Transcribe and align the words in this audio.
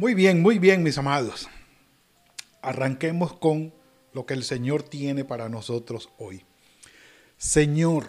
Muy 0.00 0.14
bien, 0.14 0.40
muy 0.40 0.58
bien, 0.58 0.82
mis 0.82 0.96
amados. 0.96 1.46
Arranquemos 2.62 3.34
con 3.34 3.74
lo 4.14 4.24
que 4.24 4.32
el 4.32 4.44
Señor 4.44 4.82
tiene 4.82 5.26
para 5.26 5.50
nosotros 5.50 6.08
hoy. 6.16 6.42
Señor, 7.36 8.06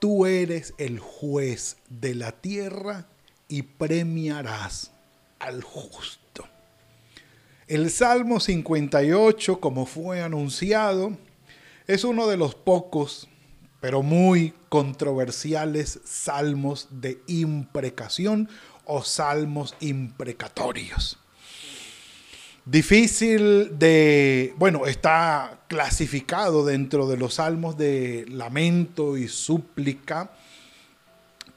tú 0.00 0.26
eres 0.26 0.74
el 0.76 0.98
juez 0.98 1.78
de 1.88 2.14
la 2.14 2.32
tierra 2.32 3.06
y 3.48 3.62
premiarás 3.62 4.90
al 5.38 5.62
justo. 5.62 6.46
El 7.68 7.90
Salmo 7.90 8.38
58, 8.38 9.60
como 9.60 9.86
fue 9.86 10.20
anunciado, 10.20 11.16
es 11.86 12.04
uno 12.04 12.26
de 12.26 12.36
los 12.36 12.54
pocos, 12.54 13.30
pero 13.80 14.02
muy 14.02 14.52
controversiales 14.68 16.00
salmos 16.04 16.88
de 16.90 17.22
imprecación 17.28 18.50
o 18.86 19.02
salmos 19.02 19.74
imprecatorios. 19.80 21.18
Difícil 22.64 23.78
de, 23.78 24.52
bueno, 24.56 24.86
está 24.86 25.60
clasificado 25.68 26.64
dentro 26.64 27.06
de 27.06 27.16
los 27.16 27.34
salmos 27.34 27.76
de 27.76 28.26
lamento 28.28 29.16
y 29.16 29.28
súplica, 29.28 30.32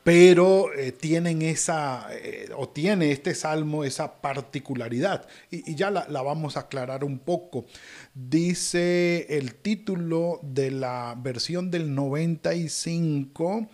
pero 0.04 0.72
eh, 0.74 0.92
tienen 0.92 1.42
esa, 1.42 2.08
eh, 2.12 2.50
o 2.56 2.70
tiene 2.70 3.12
este 3.12 3.34
salmo 3.34 3.84
esa 3.84 4.22
particularidad, 4.22 5.28
y, 5.50 5.74
ya 5.74 5.90
la, 5.90 6.08
la, 6.10 6.22
vamos 6.22 6.58
a 6.58 6.62
aclarar 6.62 7.04
un 7.04 7.18
poco. 7.18 7.66
Dice 8.14 9.26
el 9.30 9.56
título 9.56 10.40
de 10.44 10.70
la 10.70 11.16
versión 11.18 11.72
del 11.72 11.96
95, 11.96 13.68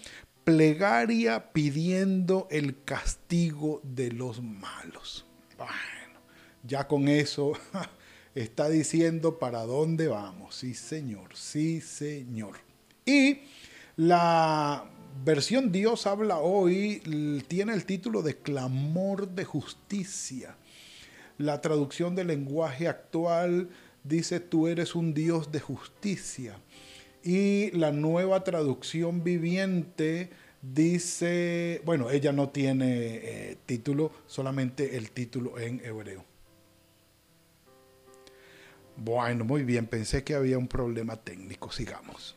plegaria 0.46 1.52
pidiendo 1.52 2.48
el 2.52 2.84
castigo 2.84 3.82
de 3.84 4.12
los 4.12 4.42
malos. 4.44 5.26
Bueno, 5.58 6.20
ya 6.64 6.88
con 6.88 7.08
eso 7.08 7.54
está 8.36 8.70
diciendo 8.70 9.40
para 9.40 9.64
dónde 9.64 10.08
vamos. 10.08 10.56
Sí, 10.56 10.76
Señor, 10.76 11.36
sí, 11.36 11.82
Señor. 11.82 12.58
Y 13.06 13.40
la 13.98 14.86
versión 15.24 15.72
Dios 15.72 16.06
habla 16.06 16.38
hoy 16.38 17.44
tiene 17.48 17.74
el 17.74 17.86
título 17.86 18.22
de 18.22 18.38
Clamor 18.38 19.28
de 19.30 19.46
Justicia. 19.46 20.56
La 21.40 21.60
traducción 21.60 22.16
del 22.16 22.28
lenguaje 22.28 22.88
actual 22.88 23.70
dice, 24.04 24.40
tú 24.40 24.68
eres 24.68 24.94
un 24.94 25.16
Dios 25.16 25.52
de 25.52 25.60
justicia. 25.60 26.60
Y 27.26 27.72
la 27.72 27.92
nueva 27.92 28.44
traducción 28.44 29.24
viviente 29.24 30.30
dice, 30.62 31.82
bueno, 31.84 32.12
ella 32.12 32.32
no 32.32 32.50
tiene 32.50 33.16
eh, 33.16 33.58
título, 33.66 34.12
solamente 34.28 34.96
el 34.96 35.10
título 35.10 35.58
en 35.58 35.84
hebreo. 35.84 36.24
Bueno, 38.96 39.44
muy 39.44 39.64
bien, 39.64 39.88
pensé 39.88 40.24
que 40.24 40.36
había 40.36 40.60
un 40.60 40.68
problema 40.68 41.16
técnico, 41.16 41.72
sigamos. 41.72 42.36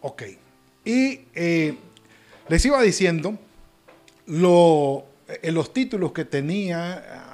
Ok, 0.00 0.22
y 0.84 1.20
eh, 1.36 1.78
les 2.48 2.64
iba 2.64 2.82
diciendo 2.82 3.38
eh, 4.26 5.52
los 5.52 5.72
títulos 5.72 6.10
que 6.10 6.24
tenía 6.24 7.29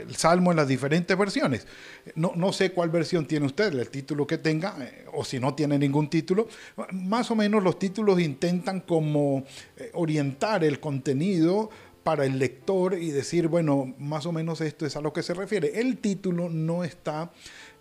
el 0.00 0.16
Salmo 0.16 0.50
en 0.50 0.56
las 0.56 0.68
diferentes 0.68 1.16
versiones. 1.16 1.66
No, 2.14 2.32
no, 2.34 2.52
sé 2.52 2.72
cuál 2.72 2.90
versión 2.90 3.26
tiene 3.26 3.46
usted, 3.46 3.72
el 3.72 3.90
título 3.90 4.26
que 4.26 4.38
tenga, 4.38 4.76
eh, 4.80 5.06
o 5.12 5.24
si 5.24 5.38
no 5.38 5.54
tiene 5.54 5.78
ningún 5.78 6.08
título. 6.08 6.48
Más 6.92 7.30
o 7.30 7.36
menos 7.36 7.62
los 7.62 7.78
títulos 7.78 8.20
intentan 8.20 8.80
como 8.80 9.44
eh, 9.76 9.90
orientar 9.94 10.64
el 10.64 10.80
contenido 10.80 11.70
para 12.02 12.24
el 12.24 12.38
lector 12.38 12.94
y 12.94 13.10
decir, 13.10 13.48
bueno, 13.48 13.94
más 13.98 14.26
o 14.26 14.32
menos 14.32 14.60
esto 14.60 14.86
es 14.86 14.96
a 14.96 15.00
lo 15.00 15.12
que 15.12 15.22
se 15.22 15.34
refiere. 15.34 15.80
El 15.80 15.98
título 15.98 16.48
no 16.48 16.84
está 16.84 17.30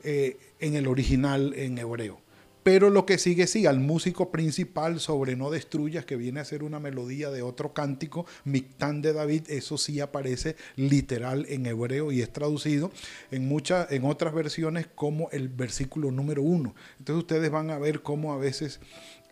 eh, 0.03 0.37
en 0.59 0.75
el 0.75 0.87
original 0.87 1.53
en 1.55 1.77
hebreo. 1.77 2.19
Pero 2.71 2.91
lo 2.91 3.03
que 3.03 3.17
sigue, 3.17 3.47
sí, 3.47 3.65
al 3.65 3.79
músico 3.79 4.29
principal 4.29 4.99
sobre 4.99 5.35
No 5.35 5.49
destruyas, 5.49 6.05
que 6.05 6.15
viene 6.15 6.39
a 6.39 6.45
ser 6.45 6.61
una 6.61 6.79
melodía 6.79 7.31
de 7.31 7.41
otro 7.41 7.73
cántico, 7.73 8.27
Mictán 8.43 9.01
de 9.01 9.11
David, 9.11 9.45
eso 9.47 9.79
sí 9.79 9.99
aparece 10.01 10.55
literal 10.75 11.47
en 11.49 11.65
hebreo 11.65 12.11
y 12.11 12.21
es 12.21 12.31
traducido 12.31 12.91
en, 13.31 13.47
muchas, 13.47 13.91
en 13.91 14.05
otras 14.05 14.35
versiones 14.35 14.85
como 14.85 15.31
el 15.31 15.49
versículo 15.49 16.11
número 16.11 16.43
uno. 16.43 16.75
Entonces 16.99 17.23
ustedes 17.23 17.49
van 17.49 17.71
a 17.71 17.79
ver 17.79 18.03
cómo 18.03 18.33
a 18.33 18.37
veces 18.37 18.79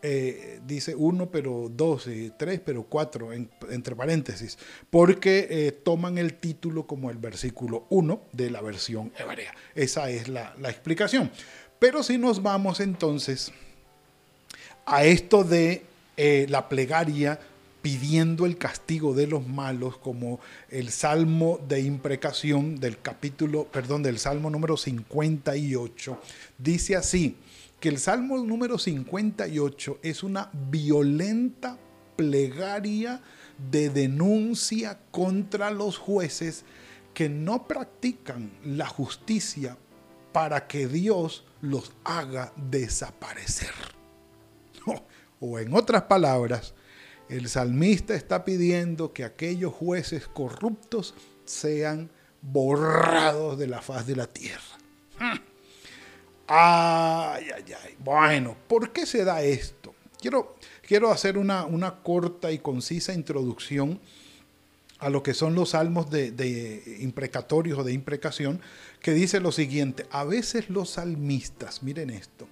eh, 0.01 0.59
dice 0.65 0.95
uno, 0.95 1.29
pero 1.29 1.69
dos, 1.71 2.09
tres, 2.37 2.59
pero 2.65 2.85
cuatro, 2.85 3.33
entre 3.33 3.95
paréntesis, 3.95 4.57
porque 4.89 5.47
eh, 5.47 5.71
toman 5.71 6.17
el 6.17 6.33
título 6.33 6.87
como 6.87 7.11
el 7.11 7.17
versículo 7.17 7.85
uno 7.89 8.21
de 8.31 8.49
la 8.49 8.61
versión 8.61 9.11
hebrea. 9.15 9.53
Esa 9.75 10.09
es 10.09 10.27
la 10.27 10.55
explicación. 10.63 11.29
Pero 11.79 12.01
si 12.01 12.17
nos 12.17 12.41
vamos 12.41 12.79
entonces 12.79 13.51
a 14.85 15.03
esto 15.03 15.43
de 15.43 15.83
eh, 16.15 16.47
la 16.49 16.69
plegaria 16.69 17.39
pidiendo 17.81 18.45
el 18.45 18.57
castigo 18.57 19.13
de 19.13 19.27
los 19.27 19.47
malos, 19.47 19.97
como 19.97 20.39
el 20.69 20.89
salmo 20.89 21.59
de 21.67 21.81
imprecación 21.81 22.79
del 22.79 22.99
capítulo, 22.99 23.65
perdón, 23.65 24.01
del 24.03 24.17
salmo 24.17 24.49
número 24.49 24.75
58, 24.75 26.19
dice 26.57 26.95
así, 26.95 27.37
que 27.79 27.89
el 27.89 27.99
salmo 27.99 28.39
número 28.39 28.79
58 28.79 29.99
es 30.01 30.23
una 30.23 30.49
violenta 30.71 31.77
plegaria 32.15 33.21
de 33.71 33.89
denuncia 33.89 34.99
contra 35.11 35.69
los 35.69 35.97
jueces 35.97 36.65
que 37.13 37.29
no 37.29 37.67
practican 37.67 38.51
la 38.65 38.87
justicia 38.87 39.77
para 40.37 40.67
que 40.67 40.87
Dios 40.87 41.43
los 41.61 41.91
haga 42.03 42.53
desaparecer. 42.55 43.73
O 45.39 45.57
en 45.57 45.73
otras 45.73 46.03
palabras, 46.03 46.75
el 47.27 47.49
salmista 47.49 48.13
está 48.13 48.45
pidiendo 48.45 49.13
que 49.13 49.23
aquellos 49.23 49.73
jueces 49.73 50.27
corruptos 50.27 51.15
sean 51.45 52.11
borrados 52.39 53.57
de 53.57 53.65
la 53.65 53.81
faz 53.81 54.05
de 54.05 54.15
la 54.15 54.27
tierra. 54.27 54.61
Ay, 56.47 57.47
ay, 57.55 57.73
ay. 57.83 57.95
Bueno, 57.97 58.55
¿por 58.67 58.91
qué 58.91 59.07
se 59.07 59.23
da 59.23 59.41
esto? 59.41 59.95
Quiero, 60.21 60.55
quiero 60.87 61.11
hacer 61.11 61.39
una, 61.39 61.65
una 61.65 62.03
corta 62.03 62.51
y 62.51 62.59
concisa 62.59 63.11
introducción 63.11 63.99
a 64.99 65.09
lo 65.09 65.21
que 65.23 65.33
son 65.33 65.55
los 65.55 65.69
salmos 65.69 66.09
de, 66.09 66.97
imprecatorios 66.99 67.79
o 67.79 67.83
de 67.83 67.93
imprecación, 67.93 68.61
que 69.07 69.13
dice 69.13 69.39
lo 69.39 69.53
siguiente, 69.53 70.05
a 70.11 70.25
veces 70.25 70.69
los 70.69 70.89
salmistas, 70.89 71.81
miren 71.81 72.09
esto, 72.09 72.45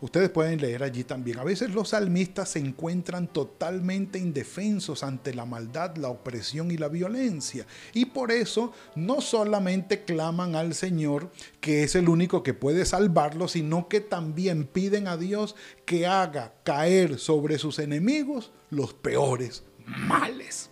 ustedes 0.00 0.30
pueden 0.30 0.60
leer 0.60 0.84
allí 0.84 1.02
también, 1.02 1.40
a 1.40 1.42
veces 1.42 1.74
los 1.74 1.88
salmistas 1.88 2.50
se 2.50 2.60
encuentran 2.60 3.26
totalmente 3.26 4.20
indefensos 4.20 5.02
ante 5.02 5.34
la 5.34 5.46
maldad, 5.46 5.96
la 5.96 6.10
opresión 6.10 6.70
y 6.70 6.76
la 6.76 6.86
violencia, 6.86 7.66
y 7.92 8.04
por 8.04 8.30
eso 8.30 8.72
no 8.94 9.20
solamente 9.20 10.04
claman 10.04 10.54
al 10.54 10.74
Señor, 10.74 11.32
que 11.60 11.82
es 11.82 11.96
el 11.96 12.08
único 12.08 12.44
que 12.44 12.54
puede 12.54 12.84
salvarlos, 12.84 13.50
sino 13.50 13.88
que 13.88 14.00
también 14.00 14.68
piden 14.68 15.08
a 15.08 15.16
Dios 15.16 15.56
que 15.86 16.06
haga 16.06 16.54
caer 16.62 17.18
sobre 17.18 17.58
sus 17.58 17.80
enemigos 17.80 18.52
los 18.70 18.94
peores 18.94 19.64
males 19.84 20.70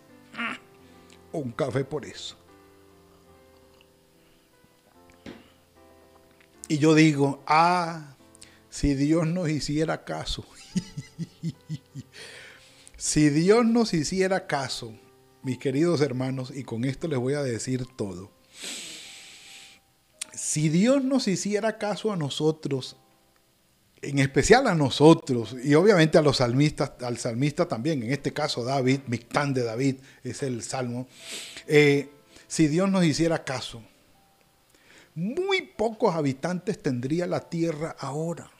un 1.33 1.53
café 1.53 1.85
por 1.85 2.05
eso. 2.05 2.37
Y 6.73 6.79
yo 6.79 6.95
digo, 6.95 7.43
ah, 7.47 8.17
si 8.71 8.95
Dios 8.95 9.27
nos 9.27 9.51
hiciera 9.51 10.07
caso, 10.07 10.43
si 12.97 13.29
Dios 13.29 13.67
nos 13.67 13.93
hiciera 13.93 14.47
caso, 14.47 14.95
mis 15.43 15.59
queridos 15.59 16.01
hermanos, 16.01 16.51
y 16.57 16.63
con 16.63 16.87
esto 16.87 17.09
les 17.09 17.19
voy 17.19 17.35
a 17.35 17.43
decir 17.43 17.85
todo, 17.95 18.31
si 20.33 20.71
Dios 20.71 21.05
nos 21.05 21.29
hiciera 21.29 21.77
caso 21.77 22.11
a 22.11 22.17
nosotros, 22.17 22.97
en 24.01 24.19
especial 24.19 24.67
a 24.67 24.75
nosotros 24.75 25.55
y 25.63 25.75
obviamente 25.75 26.17
a 26.17 26.23
los 26.23 26.39
salmistas, 26.39 26.93
al 27.03 27.19
salmista 27.19 27.69
también, 27.69 28.03
en 28.03 28.13
este 28.13 28.33
caso 28.33 28.65
David, 28.65 29.01
Mictán 29.09 29.53
de 29.53 29.63
David 29.63 29.97
es 30.25 30.43
el 30.43 30.63
salmo, 30.63 31.07
eh, 31.67 32.09
si 32.49 32.67
Dios 32.67 32.91
nos 32.91 33.05
hiciera 33.05 33.45
caso, 33.45 33.83
muy 35.15 35.63
pocos 35.63 36.15
habitantes 36.15 36.83
tendría 36.83 37.27
la 37.27 37.41
tierra 37.41 37.95
ahora. 37.99 38.51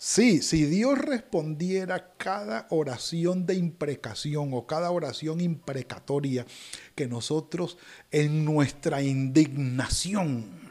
Sí, 0.00 0.42
si 0.42 0.64
Dios 0.64 0.96
respondiera 0.96 2.14
cada 2.16 2.68
oración 2.70 3.46
de 3.46 3.54
imprecación 3.54 4.50
o 4.54 4.64
cada 4.64 4.92
oración 4.92 5.40
imprecatoria 5.40 6.46
que 6.94 7.08
nosotros 7.08 7.78
en 8.12 8.44
nuestra 8.44 9.02
indignación, 9.02 10.70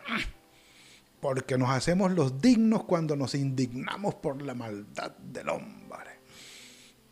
porque 1.20 1.58
nos 1.58 1.72
hacemos 1.72 2.14
los 2.14 2.42
dignos 2.42 2.86
cuando 2.86 3.18
nos 3.18 3.36
indignamos 3.36 4.16
por 4.16 4.42
la 4.42 4.54
maldad 4.54 5.12
del 5.18 5.50
hombre. 5.50 6.22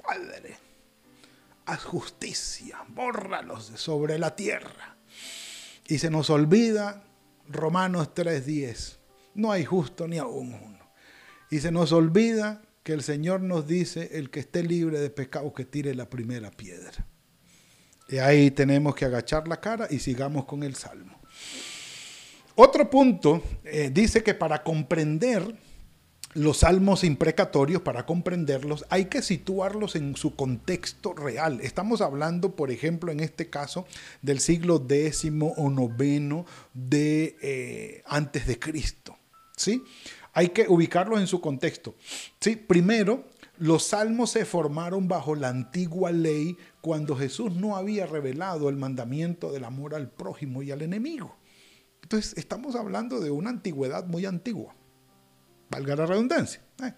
Padre, 0.02 0.56
haz 1.66 1.84
justicia, 1.84 2.78
bórralos 2.88 3.74
sobre 3.76 4.18
la 4.18 4.38
tierra. 4.38 4.95
Y 5.88 6.00
se 6.00 6.10
nos 6.10 6.30
olvida 6.30 7.04
Romanos 7.48 8.14
3:10, 8.14 8.98
no 9.36 9.52
hay 9.52 9.66
justo 9.66 10.08
ni 10.08 10.18
aún 10.18 10.54
uno. 10.54 10.92
Y 11.52 11.60
se 11.60 11.72
nos 11.72 11.92
olvida 11.92 12.62
que 12.84 12.94
el 12.94 13.04
Señor 13.04 13.42
nos 13.42 13.68
dice, 13.68 14.12
el 14.14 14.30
que 14.30 14.42
esté 14.42 14.64
libre 14.64 15.00
de 15.00 15.10
pecado, 15.10 15.54
que 15.54 15.66
tire 15.66 15.96
la 15.96 16.10
primera 16.10 16.52
piedra. 16.52 17.06
Y 18.08 18.18
ahí 18.18 18.52
tenemos 18.52 18.96
que 18.96 19.06
agachar 19.06 19.48
la 19.48 19.60
cara 19.60 19.88
y 19.90 20.00
sigamos 20.00 20.46
con 20.46 20.64
el 20.64 20.76
Salmo. 20.76 21.20
Otro 22.56 22.90
punto 22.90 23.44
eh, 23.64 23.90
dice 23.92 24.24
que 24.24 24.34
para 24.34 24.64
comprender 24.64 25.56
los 26.36 26.58
salmos 26.58 27.04
imprecatorios, 27.04 27.82
para 27.82 28.06
comprenderlos, 28.06 28.86
hay 28.90 29.06
que 29.06 29.24
situarlos 29.24 29.96
en 29.96 30.16
su 30.16 30.36
contexto 30.36 31.14
real. 31.14 31.60
Estamos 31.62 32.02
hablando, 32.02 32.56
por 32.56 32.70
ejemplo, 32.70 33.12
en 33.12 33.22
este 33.22 33.50
caso, 33.50 33.88
del 34.22 34.40
siglo 34.40 34.78
décimo 34.78 35.54
o 35.58 35.72
noveno 35.72 36.46
de 36.74 37.36
eh, 37.42 38.04
antes 38.06 38.46
de 38.46 38.60
Cristo. 38.60 39.18
¿sí? 39.56 39.82
hay 40.36 40.50
que 40.50 40.68
ubicarlos 40.68 41.20
en 41.20 41.28
su 41.28 41.40
contexto. 41.40 41.96
Sí, 42.42 42.58
primero, 42.58 43.24
los 43.58 43.84
salmos 43.84 44.32
se 44.32 44.44
formaron 44.44 45.08
bajo 45.08 45.34
la 45.34 45.48
antigua 45.48 46.12
ley 46.12 46.58
cuando 46.82 47.16
Jesús 47.16 47.56
no 47.56 47.78
había 47.78 48.06
revelado 48.06 48.68
el 48.68 48.76
mandamiento 48.76 49.54
del 49.54 49.64
amor 49.64 49.96
al 49.96 50.12
prójimo 50.12 50.62
y 50.62 50.72
al 50.72 50.82
enemigo. 50.82 51.38
Entonces, 52.04 52.38
estamos 52.38 52.76
hablando 52.76 53.22
de 53.22 53.32
una 53.32 53.50
antigüedad 53.50 54.06
muy 54.08 54.26
antigua, 54.26 54.76
valga 55.70 55.96
la 55.96 56.06
redundancia. 56.06 56.62
¿eh? 56.84 56.94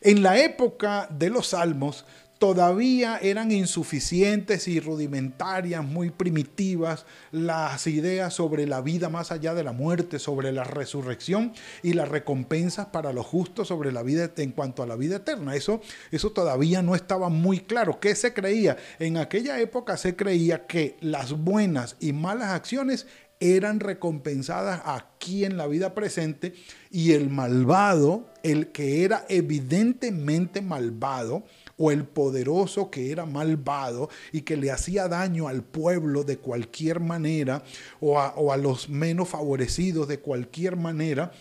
En 0.00 0.22
la 0.22 0.38
época 0.38 1.08
de 1.10 1.30
los 1.30 1.48
salmos, 1.48 2.04
todavía 2.38 3.18
eran 3.22 3.52
insuficientes 3.52 4.68
y 4.68 4.78
rudimentarias, 4.78 5.82
muy 5.82 6.10
primitivas, 6.10 7.06
las 7.32 7.86
ideas 7.86 8.34
sobre 8.34 8.66
la 8.66 8.82
vida 8.82 9.08
más 9.08 9.32
allá 9.32 9.54
de 9.54 9.64
la 9.64 9.72
muerte, 9.72 10.18
sobre 10.18 10.52
la 10.52 10.64
resurrección 10.64 11.54
y 11.82 11.94
las 11.94 12.08
recompensas 12.08 12.88
para 12.88 13.14
los 13.14 13.24
justos 13.24 13.68
sobre 13.68 13.92
la 13.92 14.02
vida 14.02 14.30
en 14.36 14.52
cuanto 14.52 14.82
a 14.82 14.86
la 14.86 14.96
vida 14.96 15.16
eterna. 15.16 15.54
Eso, 15.54 15.80
eso 16.10 16.32
todavía 16.32 16.82
no 16.82 16.94
estaba 16.94 17.30
muy 17.30 17.60
claro. 17.60 17.98
¿Qué 17.98 18.14
se 18.14 18.34
creía? 18.34 18.76
En 18.98 19.16
aquella 19.16 19.58
época 19.58 19.96
se 19.96 20.16
creía 20.16 20.66
que 20.66 20.98
las 21.00 21.32
buenas 21.32 21.96
y 21.98 22.12
malas 22.12 22.50
acciones 22.50 23.06
eran 23.44 23.78
recompensadas 23.80 24.80
aquí 24.86 25.44
en 25.44 25.58
la 25.58 25.66
vida 25.66 25.94
presente 25.94 26.54
y 26.90 27.12
el 27.12 27.28
malvado, 27.28 28.30
el 28.42 28.68
que 28.72 29.04
era 29.04 29.26
evidentemente 29.28 30.62
malvado, 30.62 31.44
o 31.76 31.90
el 31.90 32.04
poderoso 32.04 32.90
que 32.90 33.10
era 33.10 33.26
malvado 33.26 34.08
y 34.32 34.42
que 34.42 34.56
le 34.56 34.70
hacía 34.70 35.08
daño 35.08 35.48
al 35.48 35.62
pueblo 35.62 36.24
de 36.24 36.38
cualquier 36.38 37.00
manera 37.00 37.64
o 38.00 38.20
a, 38.20 38.56
los 38.56 38.88
menos 38.88 39.28
favorecidos 39.28 40.08
de 40.08 40.20
cualquier 40.20 40.76
manera, 40.76 41.32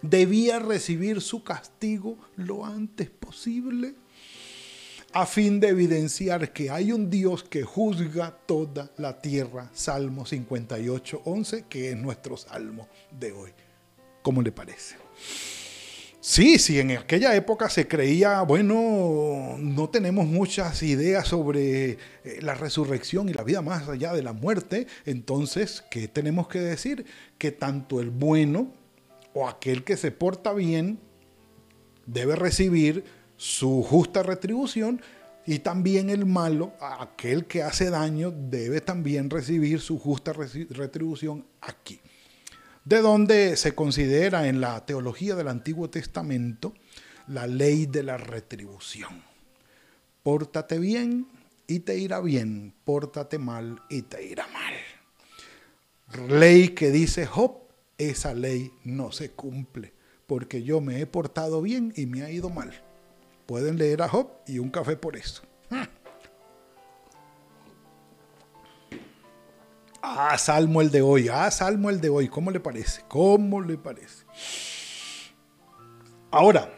debía 0.00 0.60
recibir 0.60 1.20
su 1.20 1.42
castigo 1.42 2.16
lo 2.36 2.64
antes 2.64 3.10
posible 3.10 3.94
a 5.14 5.26
fin 5.26 5.60
de 5.60 5.68
evidenciar 5.68 6.52
que 6.52 6.70
hay 6.70 6.90
un 6.90 7.08
Dios 7.08 7.44
que 7.44 7.62
juzga 7.62 8.36
toda 8.46 8.90
la 8.96 9.20
tierra. 9.20 9.70
Salmo 9.72 10.26
58, 10.26 11.22
11, 11.24 11.66
que 11.68 11.92
es 11.92 11.96
nuestro 11.96 12.36
salmo 12.36 12.88
de 13.16 13.30
hoy. 13.30 13.52
¿Cómo 14.22 14.42
le 14.42 14.50
parece? 14.50 14.96
Sí, 16.20 16.58
sí, 16.58 16.80
en 16.80 16.90
aquella 16.90 17.36
época 17.36 17.70
se 17.70 17.86
creía, 17.86 18.42
bueno, 18.42 19.56
no 19.58 19.88
tenemos 19.88 20.26
muchas 20.26 20.82
ideas 20.82 21.28
sobre 21.28 21.90
eh, 21.90 21.98
la 22.40 22.54
resurrección 22.54 23.28
y 23.28 23.34
la 23.34 23.44
vida 23.44 23.62
más 23.62 23.88
allá 23.88 24.14
de 24.14 24.22
la 24.22 24.32
muerte, 24.32 24.88
entonces, 25.04 25.84
¿qué 25.92 26.08
tenemos 26.08 26.48
que 26.48 26.58
decir? 26.58 27.06
Que 27.38 27.52
tanto 27.52 28.00
el 28.00 28.10
bueno 28.10 28.72
o 29.32 29.46
aquel 29.46 29.84
que 29.84 29.96
se 29.96 30.10
porta 30.10 30.52
bien 30.54 30.98
debe 32.06 32.34
recibir 32.34 33.04
su 33.44 33.82
justa 33.82 34.22
retribución 34.22 35.02
y 35.44 35.58
también 35.58 36.08
el 36.08 36.24
malo, 36.24 36.72
aquel 36.80 37.44
que 37.46 37.62
hace 37.62 37.90
daño, 37.90 38.30
debe 38.30 38.80
también 38.80 39.28
recibir 39.28 39.80
su 39.80 39.98
justa 39.98 40.32
retribución 40.32 41.44
aquí 41.60 42.00
de 42.84 43.00
donde 43.00 43.56
se 43.56 43.74
considera 43.74 44.48
en 44.48 44.60
la 44.60 44.84
teología 44.84 45.34
del 45.34 45.48
Antiguo 45.48 45.88
Testamento 45.90 46.74
la 47.28 47.46
ley 47.46 47.86
de 47.86 48.02
la 48.02 48.18
retribución. 48.18 49.22
Pórtate 50.22 50.78
bien 50.78 51.26
y 51.66 51.80
te 51.80 51.98
irá 51.98 52.20
bien, 52.20 52.74
pórtate 52.84 53.38
mal 53.38 53.82
y 53.88 54.02
te 54.02 54.26
irá 54.26 54.46
mal. 54.48 56.28
Ley 56.28 56.70
que 56.70 56.90
dice 56.90 57.26
Job, 57.26 57.56
esa 57.96 58.34
ley 58.34 58.70
no 58.84 59.12
se 59.12 59.30
cumple, 59.30 59.92
porque 60.26 60.62
yo 60.62 60.80
me 60.80 61.00
he 61.00 61.06
portado 61.06 61.62
bien 61.62 61.92
y 61.96 62.06
me 62.06 62.22
ha 62.22 62.30
ido 62.30 62.50
mal. 62.50 62.72
Pueden 63.46 63.78
leer 63.78 64.02
a 64.02 64.08
Job 64.08 64.30
y 64.46 64.58
un 64.58 64.70
café 64.70 64.96
por 64.96 65.16
eso. 65.16 65.42
Ah, 70.06 70.36
Salmo 70.36 70.82
el 70.82 70.90
de 70.90 71.00
hoy. 71.00 71.28
Ah, 71.28 71.50
Salmo 71.50 71.88
el 71.88 72.00
de 72.00 72.10
hoy. 72.10 72.28
¿Cómo 72.28 72.50
le 72.50 72.60
parece? 72.60 73.02
¿Cómo 73.08 73.62
le 73.62 73.78
parece? 73.78 74.24
Ahora, 76.30 76.70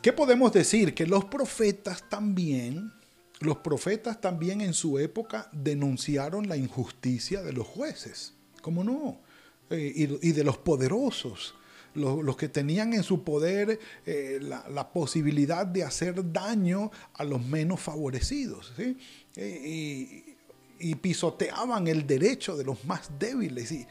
¿qué 0.00 0.12
podemos 0.12 0.52
decir? 0.52 0.94
Que 0.94 1.06
los 1.06 1.26
profetas 1.26 2.08
también, 2.08 2.92
los 3.40 3.58
profetas 3.58 4.20
también 4.20 4.60
en 4.62 4.72
su 4.72 4.98
época 4.98 5.48
denunciaron 5.52 6.48
la 6.48 6.56
injusticia 6.56 7.42
de 7.42 7.52
los 7.52 7.66
jueces. 7.66 8.34
¿Cómo 8.62 8.82
no? 8.82 9.20
Eh, 9.68 9.92
y, 9.94 10.32
de 10.32 10.44
los 10.44 10.58
poderosos. 10.58 11.54
Los, 11.94 12.36
que 12.36 12.48
tenían 12.48 12.92
en 12.92 13.02
su 13.02 13.24
poder 13.24 13.78
eh, 14.06 14.38
la, 14.40 14.92
posibilidad 14.92 15.66
de 15.66 15.84
hacer 15.84 16.32
daño 16.32 16.90
a 17.14 17.24
los 17.24 17.44
menos 17.44 17.80
favorecidos. 17.80 18.72
¿sí? 18.76 18.96
Eh, 19.36 20.29
y 20.80 20.94
pisoteaban 20.96 21.86
el 21.86 22.06
derecho 22.06 22.56
de 22.56 22.64
los 22.64 22.84
más 22.84 23.10
débiles. 23.18 23.70
Y, 23.72 23.86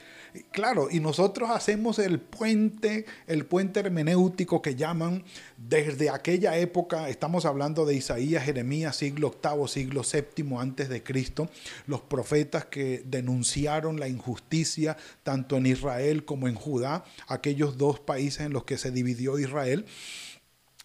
claro, 0.52 0.90
y 0.92 1.00
nosotros 1.00 1.50
hacemos 1.52 2.00
el 2.00 2.20
puente, 2.20 3.06
el 3.28 3.46
puente 3.46 3.80
hermenéutico 3.80 4.62
que 4.62 4.76
llaman 4.76 5.24
desde 5.58 6.10
aquella 6.10 6.58
época, 6.58 7.10
estamos 7.10 7.46
hablando 7.46 7.86
de 7.86 7.96
Isaías, 7.96 8.44
Jeremías, 8.44 8.96
siglo 8.96 9.28
octavo, 9.28 9.68
siglo 9.68 10.04
séptimo 10.04 10.60
antes 10.60 10.90
de 10.90 11.04
Cristo, 11.04 11.50
los 11.86 12.02
profetas 12.02 12.66
que 12.66 13.04
denunciaron 13.06 14.00
la 14.00 14.08
injusticia 14.08 14.98
tanto 15.24 15.58
en 15.58 15.68
Israel 15.68 16.26
como 16.26 16.48
en 16.48 16.56
Judá, 16.56 17.06
aquellos 17.28 17.78
dos 17.78 18.00
países 18.00 18.42
en 18.42 18.54
los 18.54 18.64
que 18.64 18.78
se 18.78 18.92
dividió 18.92 19.38
Israel. 19.38 19.86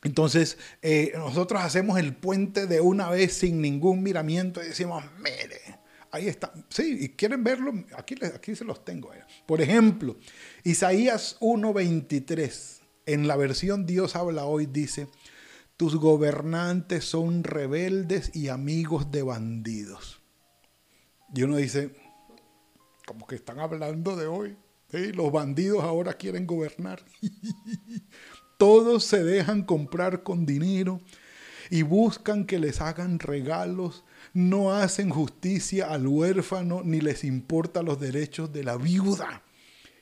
Entonces, 0.04 0.58
eh, 0.82 1.12
nosotros 1.16 1.62
hacemos 1.62 1.98
el 1.98 2.14
puente 2.14 2.66
de 2.66 2.82
una 2.82 3.08
vez 3.08 3.32
sin 3.32 3.62
ningún 3.62 4.02
miramiento 4.02 4.62
y 4.62 4.66
decimos, 4.66 5.02
mire, 5.18 5.60
Ahí 6.14 6.28
está. 6.28 6.52
Sí, 6.68 6.96
y 7.00 7.08
quieren 7.08 7.42
verlo, 7.42 7.72
aquí, 7.96 8.14
aquí 8.32 8.54
se 8.54 8.64
los 8.64 8.84
tengo. 8.84 9.12
Eh. 9.12 9.24
Por 9.46 9.60
ejemplo, 9.60 10.16
Isaías 10.62 11.36
1.23, 11.40 12.82
en 13.06 13.26
la 13.26 13.34
versión 13.34 13.84
Dios 13.84 14.14
habla 14.14 14.44
hoy, 14.44 14.66
dice, 14.66 15.08
tus 15.76 15.96
gobernantes 15.96 17.04
son 17.04 17.42
rebeldes 17.42 18.30
y 18.32 18.46
amigos 18.46 19.10
de 19.10 19.24
bandidos. 19.24 20.22
Y 21.34 21.42
uno 21.42 21.56
dice, 21.56 21.90
como 23.06 23.26
que 23.26 23.34
están 23.34 23.58
hablando 23.58 24.14
de 24.14 24.28
hoy. 24.28 24.56
Los 24.92 25.32
bandidos 25.32 25.82
ahora 25.82 26.12
quieren 26.12 26.46
gobernar. 26.46 27.04
Todos 28.56 29.02
se 29.02 29.24
dejan 29.24 29.64
comprar 29.64 30.22
con 30.22 30.46
dinero 30.46 31.00
y 31.70 31.82
buscan 31.82 32.44
que 32.44 32.60
les 32.60 32.80
hagan 32.80 33.18
regalos 33.18 34.04
no 34.34 34.74
hacen 34.74 35.10
justicia 35.10 35.90
al 35.90 36.08
huérfano 36.08 36.82
ni 36.84 37.00
les 37.00 37.22
importa 37.22 37.82
los 37.82 38.00
derechos 38.00 38.52
de 38.52 38.64
la 38.64 38.76
viuda. 38.76 39.42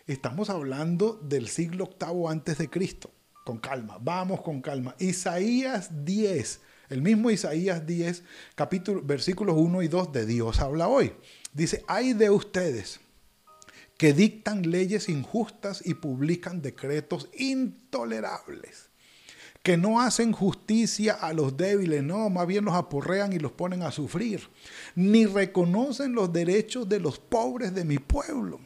Estamos 0.06 0.48
hablando 0.48 1.20
del 1.22 1.48
siglo 1.48 1.84
octavo 1.84 2.28
antes 2.28 2.58
de 2.58 2.68
Cristo. 2.68 3.10
con 3.44 3.58
calma, 3.58 3.98
vamos 4.00 4.40
con 4.40 4.62
calma. 4.62 4.94
Isaías 5.00 6.04
10, 6.04 6.60
el 6.90 7.02
mismo 7.02 7.28
Isaías 7.28 7.84
10, 7.84 8.22
capítulo, 8.54 9.02
versículos 9.02 9.56
1 9.58 9.82
y 9.82 9.88
2 9.88 10.12
de 10.12 10.26
Dios 10.26 10.60
habla 10.60 10.86
hoy. 10.86 11.12
Dice, 11.52 11.84
hay 11.88 12.12
de 12.12 12.30
ustedes 12.30 13.00
que 13.98 14.12
dictan 14.12 14.70
leyes 14.70 15.08
injustas 15.08 15.82
y 15.84 15.94
publican 15.94 16.62
decretos 16.62 17.28
intolerables 17.34 18.91
que 19.62 19.76
no 19.76 20.00
hacen 20.00 20.32
justicia 20.32 21.14
a 21.14 21.32
los 21.32 21.56
débiles, 21.56 22.02
no, 22.02 22.28
más 22.30 22.46
bien 22.46 22.64
los 22.64 22.74
aporrean 22.74 23.32
y 23.32 23.38
los 23.38 23.52
ponen 23.52 23.82
a 23.82 23.92
sufrir, 23.92 24.48
ni 24.96 25.26
reconocen 25.26 26.12
los 26.12 26.32
derechos 26.32 26.88
de 26.88 27.00
los 27.00 27.18
pobres 27.18 27.74
de 27.74 27.84
mi 27.84 27.98
pueblo. 27.98 28.60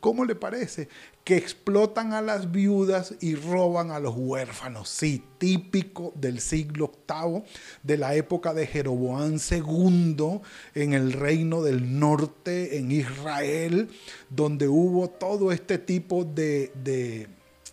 ¿Cómo 0.00 0.24
le 0.24 0.34
parece? 0.34 0.88
Que 1.24 1.36
explotan 1.36 2.12
a 2.12 2.22
las 2.22 2.52
viudas 2.52 3.14
y 3.20 3.34
roban 3.34 3.90
a 3.90 3.98
los 3.98 4.14
huérfanos. 4.16 4.88
Sí, 4.88 5.24
típico 5.38 6.12
del 6.14 6.40
siglo 6.40 6.92
VIII, 7.08 7.42
de 7.82 7.96
la 7.96 8.14
época 8.14 8.54
de 8.54 8.66
Jeroboán 8.66 9.38
II 9.50 10.40
en 10.74 10.92
el 10.92 11.12
reino 11.12 11.62
del 11.62 11.98
norte, 11.98 12.78
en 12.78 12.92
Israel, 12.92 13.88
donde 14.30 14.68
hubo 14.68 15.08
todo 15.08 15.50
este 15.50 15.78
tipo 15.78 16.24
de, 16.24 16.70
de, 16.84 17.26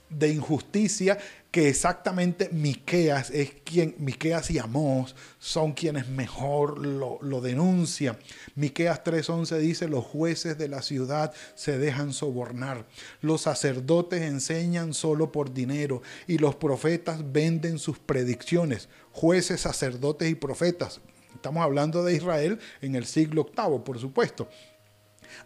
de 0.10 0.30
injusticia 0.30 1.20
que 1.54 1.70
exactamente 1.70 2.50
Miqueas 2.52 3.30
es 3.30 3.52
quien, 3.64 3.94
Miqueas 4.00 4.50
y 4.50 4.58
Amós 4.58 5.16
son 5.38 5.74
quienes 5.74 6.08
mejor 6.08 6.84
lo, 6.84 7.20
lo 7.22 7.42
denuncian. 7.42 8.18
Miqueas 8.56 9.04
3:11 9.04 9.60
dice, 9.60 9.88
los 9.88 10.04
jueces 10.04 10.58
de 10.58 10.68
la 10.68 10.82
ciudad 10.82 11.32
se 11.54 11.78
dejan 11.78 12.12
sobornar, 12.12 12.88
los 13.22 13.42
sacerdotes 13.42 14.24
enseñan 14.24 14.96
solo 14.96 15.32
por 15.32 15.54
dinero 15.54 16.02
y 16.26 16.40
los 16.40 16.56
profetas 16.56 17.32
venden 17.32 17.78
sus 17.78 18.00
predicciones. 18.00 18.90
Jueces, 19.12 19.62
sacerdotes 19.62 20.32
y 20.32 20.34
profetas. 20.34 21.02
Estamos 21.36 21.64
hablando 21.64 22.04
de 22.04 22.16
Israel 22.16 22.58
en 22.82 22.96
el 22.96 23.06
siglo 23.06 23.46
VIII, 23.56 23.82
por 23.86 24.00
supuesto 24.00 24.50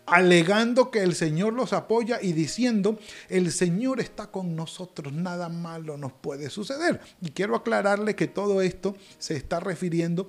alegando 0.05 0.91
que 0.91 1.03
el 1.03 1.15
Señor 1.15 1.53
los 1.53 1.73
apoya 1.73 2.19
y 2.21 2.33
diciendo, 2.33 2.99
el 3.29 3.51
Señor 3.51 3.99
está 3.99 4.27
con 4.31 4.55
nosotros, 4.55 5.13
nada 5.13 5.49
malo 5.49 5.97
nos 5.97 6.13
puede 6.13 6.49
suceder. 6.49 7.01
Y 7.21 7.31
quiero 7.31 7.55
aclararle 7.55 8.15
que 8.15 8.27
todo 8.27 8.61
esto 8.61 8.95
se 9.17 9.35
está 9.35 9.59
refiriendo 9.59 10.27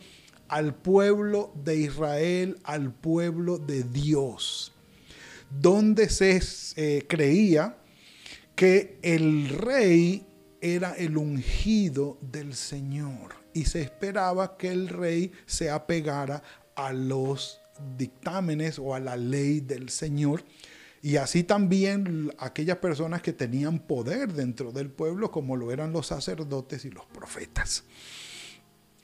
al 0.49 0.75
pueblo 0.75 1.53
de 1.55 1.77
Israel, 1.77 2.59
al 2.65 2.93
pueblo 2.93 3.59
de 3.59 3.83
Dios, 3.85 4.73
donde 5.51 6.09
se 6.09 6.41
eh, 6.77 7.05
creía 7.09 7.77
que 8.55 8.99
el 9.03 9.51
rey 9.51 10.27
era 10.61 10.93
el 10.95 11.17
ungido 11.17 12.19
del 12.21 12.55
Señor 12.55 13.37
y 13.53 13.65
se 13.67 13.83
esperaba 13.83 14.57
que 14.57 14.71
el 14.71 14.89
rey 14.89 15.33
se 15.47 15.71
apegara 15.71 16.43
a 16.75 16.93
los 16.93 17.61
dictámenes 17.97 18.79
o 18.79 18.95
a 18.95 19.01
la 19.01 19.17
ley 19.17 19.61
del 19.61 19.89
Señor. 19.89 20.45
Y 21.01 21.17
así 21.17 21.45
también 21.45 22.33
aquellas 22.39 22.79
personas 22.79 23.23
que 23.23 23.33
tenían 23.33 23.79
poder 23.79 24.33
dentro 24.33 24.73
del 24.73 24.91
pueblo, 24.91 25.31
como 25.31 25.57
lo 25.57 25.71
eran 25.71 25.93
los 25.93 26.09
sacerdotes 26.09 26.85
y 26.85 26.91
los 26.91 27.07
profetas. 27.07 27.85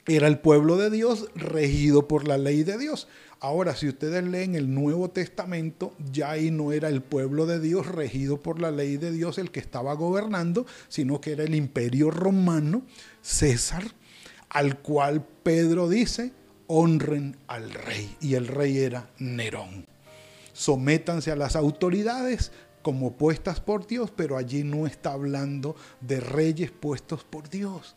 Era 0.07 0.27
el 0.27 0.39
pueblo 0.39 0.77
de 0.77 0.91
Dios 0.91 1.29
regido 1.35 2.09
por 2.09 2.29
la 2.29 2.37
ley 2.37 2.63
de 2.63 2.77
Dios. 2.77 3.09
Ahora, 3.41 3.75
si 3.75 3.89
ustedes 3.89 4.25
leen 4.25 4.55
el 4.55 4.73
Nuevo 4.75 5.11
Testamento, 5.11 5.95
ya 6.13 6.31
ahí 6.31 6.51
no 6.51 6.73
era 6.73 6.89
el 6.89 7.03
pueblo 7.03 7.47
de 7.47 7.61
Dios 7.61 7.87
regido 7.87 8.43
por 8.43 8.61
la 8.61 8.71
ley 8.71 8.97
de 8.97 9.13
Dios 9.13 9.39
el 9.39 9.51
que 9.51 9.61
estaba 9.61 9.95
gobernando, 9.95 10.67
sino 10.89 11.21
que 11.21 11.33
era 11.33 11.45
el 11.45 11.55
imperio 11.55 12.11
romano, 12.11 12.83
César, 13.23 13.85
al 14.51 14.79
cual 14.81 15.27
Pedro 15.43 15.89
dice, 15.89 16.33
honren 16.67 17.37
al 17.47 17.71
rey. 17.71 18.17
Y 18.21 18.35
el 18.35 18.47
rey 18.47 18.79
era 18.79 19.11
Nerón. 19.19 19.87
Sométanse 20.53 21.33
a 21.33 21.37
las 21.37 21.57
autoridades 21.57 22.53
como 22.85 23.17
puestas 23.17 23.61
por 23.61 23.87
Dios, 23.87 24.13
pero 24.15 24.37
allí 24.37 24.63
no 24.63 24.87
está 24.87 25.13
hablando 25.13 25.75
de 26.01 26.21
reyes 26.21 26.71
puestos 26.71 27.25
por 27.25 27.49
Dios, 27.49 27.97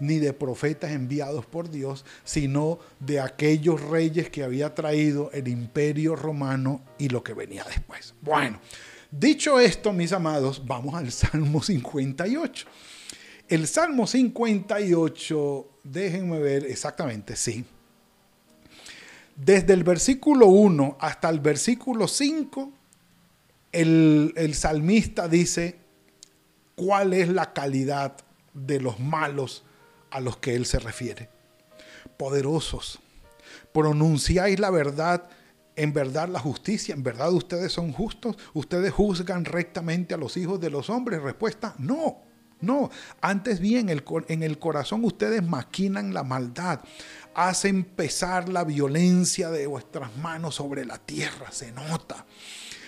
ni 0.00 0.18
de 0.18 0.32
profetas 0.32 0.90
enviados 0.90 1.46
por 1.46 1.70
Dios, 1.70 2.04
sino 2.24 2.80
de 2.98 3.20
aquellos 3.20 3.80
reyes 3.80 4.28
que 4.28 4.42
había 4.42 4.74
traído 4.74 5.30
el 5.32 5.46
imperio 5.46 6.16
romano 6.16 6.82
y 6.98 7.08
lo 7.08 7.22
que 7.22 7.34
venía 7.34 7.64
después. 7.64 8.14
Bueno, 8.20 8.60
dicho 9.12 9.60
esto, 9.60 9.92
mis 9.92 10.12
amados, 10.12 10.66
vamos 10.66 10.94
al 10.96 11.12
Salmo 11.12 11.62
58. 11.62 12.66
El 13.48 13.68
Salmo 13.68 14.08
58, 14.08 15.68
déjenme 15.84 16.40
ver 16.40 16.64
exactamente, 16.64 17.36
sí. 17.36 17.64
Desde 19.36 19.74
el 19.74 19.84
versículo 19.84 20.46
1 20.46 20.96
hasta 20.98 21.28
el 21.28 21.40
versículo 21.40 22.08
5, 22.08 22.72
el, 23.72 24.54
salmista 24.54 25.28
dice 25.28 25.78
cuál 26.74 27.12
es 27.12 27.28
la 27.28 27.52
calidad 27.52 28.16
de 28.54 28.80
los 28.80 28.98
malos 28.98 29.64
a 30.10 30.20
los 30.20 30.38
que 30.38 30.54
él 30.54 30.64
se 30.64 30.78
refiere. 30.78 31.28
Poderosos, 32.16 32.98
pronunciáis 33.72 34.58
la 34.58 34.70
verdad, 34.70 35.28
en 35.76 35.92
verdad 35.92 36.28
la 36.28 36.40
justicia, 36.40 36.94
en 36.94 37.02
verdad 37.02 37.30
ustedes 37.30 37.72
son 37.72 37.92
justos, 37.92 38.38
ustedes 38.54 38.90
juzgan 38.90 39.44
rectamente 39.44 40.14
a 40.14 40.18
los 40.18 40.38
hijos 40.38 40.58
de 40.60 40.70
los 40.70 40.88
hombres. 40.88 41.20
Respuesta, 41.20 41.74
no. 41.78 42.24
No, 42.58 42.90
antes 43.20 43.60
bien 43.60 43.90
en 43.90 44.42
el 44.42 44.58
corazón 44.58 45.04
ustedes 45.04 45.42
maquinan 45.42 46.14
la 46.14 46.22
maldad, 46.22 46.80
hacen 47.36 47.84
pesar 47.84 48.48
la 48.48 48.64
violencia 48.64 49.50
de 49.50 49.66
vuestras 49.66 50.16
manos 50.16 50.54
sobre 50.54 50.86
la 50.86 50.96
tierra, 50.96 51.52
se 51.52 51.70
nota. 51.70 52.24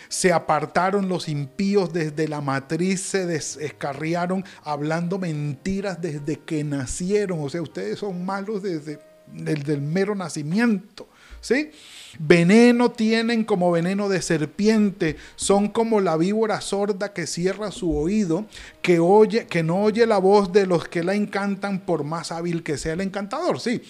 Se 0.09 0.33
apartaron 0.33 1.07
los 1.07 1.29
impíos 1.29 1.93
desde 1.93 2.29
la 2.29 2.41
matriz, 2.41 3.03
se 3.03 3.27
descarriaron 3.27 4.43
hablando 4.65 5.19
mentiras 5.19 6.01
desde 6.01 6.41
que 6.41 6.65
nacieron. 6.65 7.41
O 7.43 7.51
sea, 7.51 7.61
ustedes 7.61 7.99
son 7.99 8.25
malos 8.25 8.63
desde 8.63 8.99
el 9.35 9.83
mero 9.83 10.15
nacimiento. 10.15 11.07
¿Sí? 11.43 11.71
Veneno 12.19 12.91
tienen 12.91 13.45
como 13.45 13.71
veneno 13.71 14.09
de 14.09 14.23
serpiente, 14.23 15.17
son 15.37 15.69
como 15.69 16.01
la 16.01 16.17
víbora 16.17 16.61
sorda 16.61 17.13
que 17.13 17.29
cierra 17.29 17.71
su 17.71 17.97
oído, 17.97 18.47
que 18.83 18.99
oye, 18.99 19.47
que 19.47 19.63
no 19.63 19.83
oye 19.83 20.05
la 20.07 20.19
voz 20.19 20.53
de 20.53 20.67
los 20.67 20.89
que 20.89 21.05
la 21.05 21.15
encantan 21.15 21.81
por 21.81 22.03
más 22.03 22.33
hábil 22.33 22.65
que 22.65 22.77
sea 22.77 22.95
el 22.95 23.03
encantador. 23.03 23.61
Sí, 23.61 23.83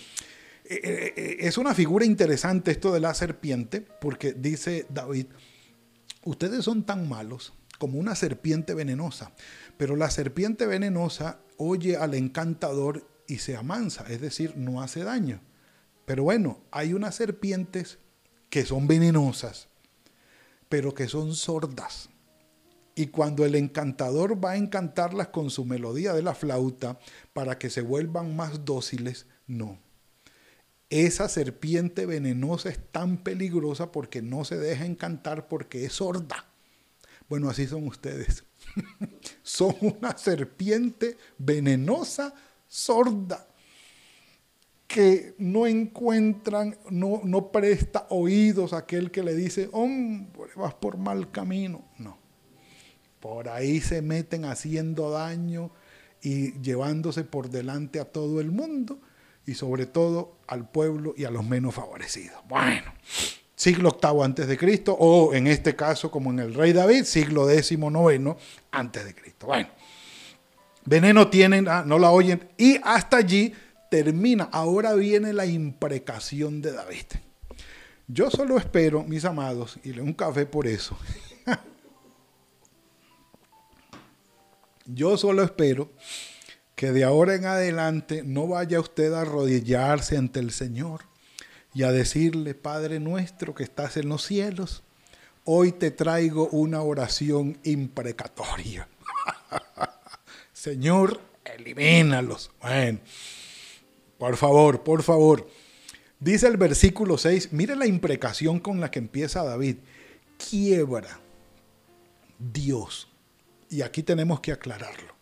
eh, 0.70 0.80
eh, 0.82 1.14
eh, 1.16 1.36
es 1.40 1.56
una 1.56 1.74
figura 1.74 2.04
interesante 2.04 2.70
esto 2.70 2.92
de 2.92 3.00
la 3.00 3.14
serpiente, 3.14 3.80
porque 3.80 4.34
dice 4.34 4.84
David, 4.90 5.26
ustedes 6.24 6.62
son 6.62 6.84
tan 6.84 7.08
malos 7.08 7.54
como 7.78 7.98
una 7.98 8.14
serpiente 8.14 8.74
venenosa, 8.74 9.32
pero 9.78 9.96
la 9.96 10.10
serpiente 10.10 10.66
venenosa 10.66 11.40
oye 11.56 11.96
al 11.96 12.12
encantador 12.12 13.08
y 13.26 13.38
se 13.38 13.56
amansa, 13.56 14.04
es 14.10 14.20
decir, 14.20 14.58
no 14.58 14.82
hace 14.82 15.04
daño. 15.04 15.40
Pero 16.04 16.24
bueno, 16.24 16.60
hay 16.70 16.92
unas 16.92 17.14
serpientes 17.14 17.98
que 18.50 18.66
son 18.66 18.86
venenosas, 18.86 19.68
pero 20.68 20.92
que 20.92 21.08
son 21.08 21.34
sordas. 21.34 22.10
Y 22.94 23.06
cuando 23.06 23.46
el 23.46 23.54
encantador 23.54 24.44
va 24.44 24.50
a 24.50 24.56
encantarlas 24.56 25.28
con 25.28 25.48
su 25.48 25.64
melodía 25.64 26.12
de 26.12 26.22
la 26.22 26.34
flauta 26.34 26.98
para 27.32 27.58
que 27.58 27.70
se 27.70 27.80
vuelvan 27.80 28.36
más 28.36 28.66
dóciles, 28.66 29.26
no. 29.46 29.78
Esa 30.90 31.28
serpiente 31.28 32.06
venenosa 32.06 32.70
es 32.70 32.78
tan 32.90 33.18
peligrosa 33.18 33.92
porque 33.92 34.22
no 34.22 34.44
se 34.44 34.56
deja 34.56 34.86
encantar 34.86 35.46
porque 35.46 35.84
es 35.84 35.94
sorda. 35.94 36.46
Bueno, 37.28 37.50
así 37.50 37.66
son 37.66 37.86
ustedes. 37.86 38.44
son 39.42 39.76
una 39.80 40.16
serpiente 40.16 41.18
venenosa 41.36 42.34
sorda 42.66 43.46
que 44.86 45.34
no 45.36 45.66
encuentran, 45.66 46.78
no, 46.88 47.20
no 47.22 47.52
presta 47.52 48.06
oídos 48.08 48.72
a 48.72 48.78
aquel 48.78 49.10
que 49.10 49.22
le 49.22 49.34
dice, 49.34 49.68
hombre, 49.72 50.50
vas 50.56 50.72
por 50.72 50.96
mal 50.96 51.30
camino. 51.30 51.84
No. 51.98 52.16
Por 53.20 53.50
ahí 53.50 53.82
se 53.82 54.00
meten 54.00 54.46
haciendo 54.46 55.10
daño 55.10 55.70
y 56.22 56.58
llevándose 56.62 57.24
por 57.24 57.50
delante 57.50 58.00
a 58.00 58.06
todo 58.06 58.40
el 58.40 58.50
mundo 58.50 58.98
y 59.48 59.54
sobre 59.54 59.86
todo 59.86 60.36
al 60.46 60.68
pueblo 60.68 61.14
y 61.16 61.24
a 61.24 61.30
los 61.30 61.42
menos 61.42 61.74
favorecidos. 61.74 62.36
Bueno, 62.46 62.92
siglo 63.56 63.88
octavo 63.88 64.22
antes 64.22 64.46
de 64.46 64.58
Cristo, 64.58 64.92
o 64.92 65.32
en 65.32 65.46
este 65.46 65.74
caso, 65.74 66.10
como 66.10 66.30
en 66.30 66.38
el 66.38 66.52
rey 66.52 66.74
David, 66.74 67.04
siglo 67.04 67.46
noveno 67.90 68.36
antes 68.70 69.06
de 69.06 69.14
Cristo. 69.14 69.46
Bueno, 69.46 69.70
veneno 70.84 71.28
tienen, 71.28 71.66
ah, 71.66 71.82
no 71.86 71.98
la 71.98 72.10
oyen, 72.10 72.46
y 72.58 72.78
hasta 72.84 73.16
allí 73.16 73.54
termina. 73.90 74.50
Ahora 74.52 74.92
viene 74.92 75.32
la 75.32 75.46
imprecación 75.46 76.60
de 76.60 76.72
David. 76.72 77.06
Yo 78.06 78.30
solo 78.30 78.58
espero, 78.58 79.02
mis 79.02 79.24
amados, 79.24 79.78
y 79.82 79.94
le 79.94 80.02
un 80.02 80.12
café 80.12 80.44
por 80.44 80.66
eso. 80.66 80.94
Yo 84.84 85.16
solo 85.16 85.42
espero 85.42 85.90
que 86.78 86.92
de 86.92 87.02
ahora 87.02 87.34
en 87.34 87.44
adelante 87.44 88.22
no 88.22 88.46
vaya 88.46 88.78
usted 88.78 89.12
a 89.12 89.22
arrodillarse 89.22 90.16
ante 90.16 90.38
el 90.38 90.52
Señor 90.52 91.00
y 91.74 91.82
a 91.82 91.90
decirle, 91.90 92.54
Padre 92.54 93.00
nuestro 93.00 93.52
que 93.52 93.64
estás 93.64 93.96
en 93.96 94.08
los 94.08 94.24
cielos, 94.24 94.84
hoy 95.42 95.72
te 95.72 95.90
traigo 95.90 96.46
una 96.50 96.80
oración 96.82 97.58
imprecatoria. 97.64 98.86
Señor, 100.52 101.20
elimínalos. 101.44 102.52
Bueno, 102.62 103.00
por 104.16 104.36
favor, 104.36 104.84
por 104.84 105.02
favor. 105.02 105.50
Dice 106.20 106.46
el 106.46 106.58
versículo 106.58 107.18
6, 107.18 107.52
mire 107.52 107.74
la 107.74 107.86
imprecación 107.86 108.60
con 108.60 108.78
la 108.78 108.92
que 108.92 109.00
empieza 109.00 109.42
David. 109.42 109.78
Quiebra 110.48 111.18
Dios. 112.38 113.08
Y 113.68 113.82
aquí 113.82 114.04
tenemos 114.04 114.38
que 114.38 114.52
aclararlo. 114.52 115.17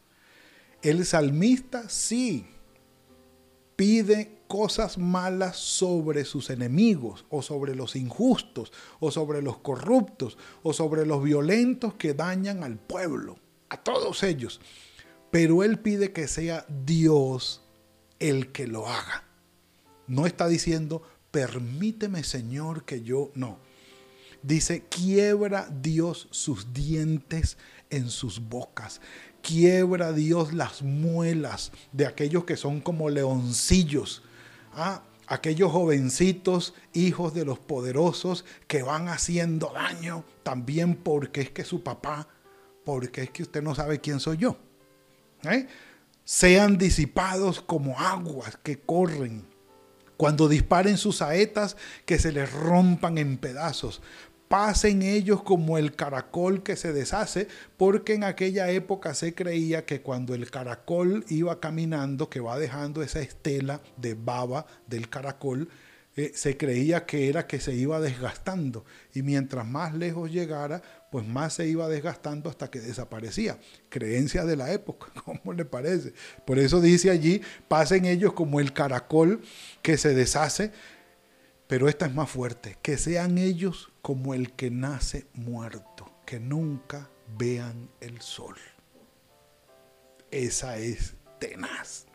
El 0.82 1.04
salmista 1.04 1.88
sí 1.88 2.46
pide 3.76 4.36
cosas 4.48 4.96
malas 4.98 5.56
sobre 5.56 6.24
sus 6.24 6.50
enemigos 6.50 7.26
o 7.30 7.42
sobre 7.42 7.74
los 7.74 7.96
injustos 7.96 8.72
o 9.00 9.10
sobre 9.10 9.42
los 9.42 9.58
corruptos 9.58 10.38
o 10.62 10.72
sobre 10.72 11.04
los 11.04 11.22
violentos 11.22 11.94
que 11.94 12.14
dañan 12.14 12.62
al 12.62 12.78
pueblo, 12.78 13.38
a 13.68 13.76
todos 13.76 14.22
ellos. 14.22 14.60
Pero 15.30 15.62
él 15.62 15.78
pide 15.78 16.12
que 16.12 16.28
sea 16.28 16.64
Dios 16.84 17.62
el 18.18 18.52
que 18.52 18.66
lo 18.66 18.86
haga. 18.86 19.24
No 20.06 20.26
está 20.26 20.46
diciendo, 20.46 21.02
permíteme 21.30 22.22
Señor 22.24 22.84
que 22.84 23.02
yo 23.02 23.30
no. 23.34 23.58
Dice, 24.42 24.84
quiebra 24.88 25.68
Dios 25.82 26.28
sus 26.30 26.72
dientes 26.72 27.58
en 27.90 28.10
sus 28.10 28.38
bocas. 28.40 29.00
Quiebra 29.46 30.12
Dios 30.12 30.52
las 30.52 30.82
muelas 30.82 31.70
de 31.92 32.04
aquellos 32.04 32.42
que 32.42 32.56
son 32.56 32.80
como 32.80 33.10
leoncillos. 33.10 34.24
¿ah? 34.74 35.02
Aquellos 35.28 35.70
jovencitos, 35.70 36.74
hijos 36.92 37.32
de 37.32 37.44
los 37.44 37.60
poderosos, 37.60 38.44
que 38.66 38.82
van 38.82 39.06
haciendo 39.06 39.70
daño 39.72 40.24
también 40.42 40.96
porque 40.96 41.42
es 41.42 41.50
que 41.50 41.62
su 41.62 41.84
papá, 41.84 42.26
porque 42.84 43.22
es 43.22 43.30
que 43.30 43.44
usted 43.44 43.62
no 43.62 43.76
sabe 43.76 44.00
quién 44.00 44.18
soy 44.18 44.38
yo. 44.38 44.56
¿eh? 45.44 45.68
Sean 46.24 46.76
disipados 46.76 47.60
como 47.60 48.00
aguas 48.00 48.58
que 48.64 48.80
corren. 48.80 49.46
Cuando 50.16 50.48
disparen 50.48 50.98
sus 50.98 51.18
saetas, 51.18 51.76
que 52.04 52.18
se 52.18 52.32
les 52.32 52.52
rompan 52.52 53.18
en 53.18 53.36
pedazos 53.36 54.02
pasen 54.48 55.02
ellos 55.02 55.42
como 55.42 55.78
el 55.78 55.94
caracol 55.94 56.62
que 56.62 56.76
se 56.76 56.92
deshace, 56.92 57.48
porque 57.76 58.14
en 58.14 58.24
aquella 58.24 58.70
época 58.70 59.14
se 59.14 59.34
creía 59.34 59.84
que 59.84 60.02
cuando 60.02 60.34
el 60.34 60.50
caracol 60.50 61.24
iba 61.28 61.60
caminando, 61.60 62.30
que 62.30 62.40
va 62.40 62.58
dejando 62.58 63.02
esa 63.02 63.20
estela 63.20 63.80
de 63.96 64.14
baba 64.14 64.66
del 64.86 65.08
caracol, 65.08 65.68
eh, 66.18 66.32
se 66.34 66.56
creía 66.56 67.04
que 67.04 67.28
era 67.28 67.46
que 67.46 67.60
se 67.60 67.74
iba 67.74 68.00
desgastando 68.00 68.86
y 69.12 69.20
mientras 69.20 69.66
más 69.66 69.92
lejos 69.92 70.32
llegara, 70.32 70.80
pues 71.12 71.26
más 71.26 71.52
se 71.52 71.68
iba 71.68 71.88
desgastando 71.88 72.48
hasta 72.48 72.70
que 72.70 72.80
desaparecía. 72.80 73.58
Creencia 73.90 74.46
de 74.46 74.56
la 74.56 74.72
época, 74.72 75.08
¿cómo 75.24 75.52
le 75.52 75.66
parece? 75.66 76.14
Por 76.46 76.58
eso 76.58 76.80
dice 76.80 77.10
allí, 77.10 77.42
pasen 77.68 78.06
ellos 78.06 78.32
como 78.32 78.60
el 78.60 78.72
caracol 78.72 79.42
que 79.82 79.98
se 79.98 80.14
deshace, 80.14 80.72
pero 81.66 81.88
esta 81.88 82.06
es 82.06 82.14
más 82.14 82.30
fuerte, 82.30 82.78
que 82.82 82.96
sean 82.96 83.38
ellos 83.38 83.90
como 84.02 84.34
el 84.34 84.52
que 84.52 84.70
nace 84.70 85.26
muerto, 85.34 86.10
que 86.24 86.38
nunca 86.38 87.10
vean 87.36 87.88
el 88.00 88.20
sol. 88.20 88.56
Esa 90.30 90.78
es 90.78 91.14
tenaz. 91.38 92.06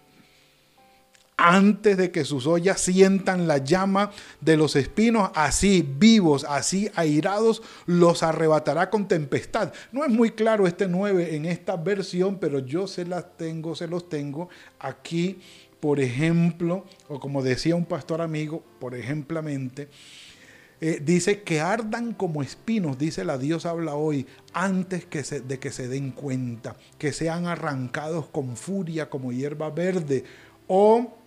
Antes 1.44 1.98
de 1.98 2.12
que 2.12 2.24
sus 2.24 2.46
ollas 2.46 2.80
sientan 2.80 3.48
la 3.48 3.58
llama 3.58 4.12
de 4.42 4.58
los 4.58 4.76
espinos, 4.76 5.32
así 5.34 5.82
vivos, 5.82 6.46
así 6.48 6.92
airados, 6.94 7.64
los 7.88 8.22
arrebatará 8.22 8.92
con 8.92 9.08
tempestad. 9.08 9.74
No 9.92 10.06
es 10.06 10.12
muy 10.12 10.32
claro 10.32 10.68
este 10.68 10.88
9 10.88 11.36
en 11.36 11.46
esta 11.46 11.78
versión, 11.78 12.38
pero 12.38 12.60
yo 12.60 12.86
se 12.86 13.06
las 13.06 13.38
tengo, 13.38 13.76
se 13.76 13.88
los 13.88 14.08
tengo 14.08 14.50
aquí, 14.78 15.42
por 15.82 16.00
ejemplo, 16.00 16.86
o 17.10 17.20
como 17.20 17.44
decía 17.44 17.76
un 17.76 17.86
pastor 17.86 18.22
amigo, 18.22 18.64
por 18.80 18.96
ejemplamente, 18.96 19.90
eh, 20.80 21.00
dice 21.04 21.42
que 21.42 21.60
ardan 21.60 22.14
como 22.14 22.42
espinos, 22.42 22.98
dice 22.98 23.26
la 23.26 23.38
Dios 23.38 23.66
habla 23.66 23.96
hoy, 23.96 24.28
antes 24.54 25.06
que 25.06 25.22
de 25.22 25.60
que 25.60 25.72
se 25.72 25.88
den 25.88 26.12
cuenta, 26.12 26.76
que 26.98 27.14
sean 27.14 27.46
arrancados 27.46 28.28
con 28.28 28.56
furia 28.56 29.10
como 29.10 29.32
hierba 29.32 29.70
verde. 29.72 30.24
O 30.68 31.18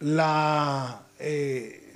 la, 0.00 1.06
eh, 1.18 1.94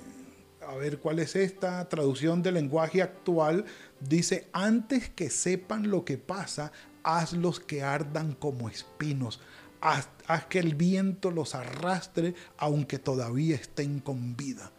a 0.67 0.75
ver 0.75 0.99
cuál 0.99 1.19
es 1.19 1.35
esta 1.35 1.87
traducción 1.87 2.41
del 2.41 2.55
lenguaje 2.55 3.01
actual, 3.01 3.65
dice, 3.99 4.47
antes 4.53 5.09
que 5.09 5.29
sepan 5.29 5.89
lo 5.89 6.03
que 6.03 6.17
pasa, 6.17 6.71
hazlos 7.03 7.59
que 7.59 7.83
ardan 7.83 8.33
como 8.33 8.69
espinos. 8.69 9.39
Haz, 9.85 10.07
que 10.47 10.59
el 10.59 10.75
viento 10.75 11.29
los 11.29 11.55
arrastre 11.55 12.35
aunque 12.57 12.99
todavía 12.99 13.55
estén 13.57 13.99
con 13.99 14.37
vida. 14.37 14.71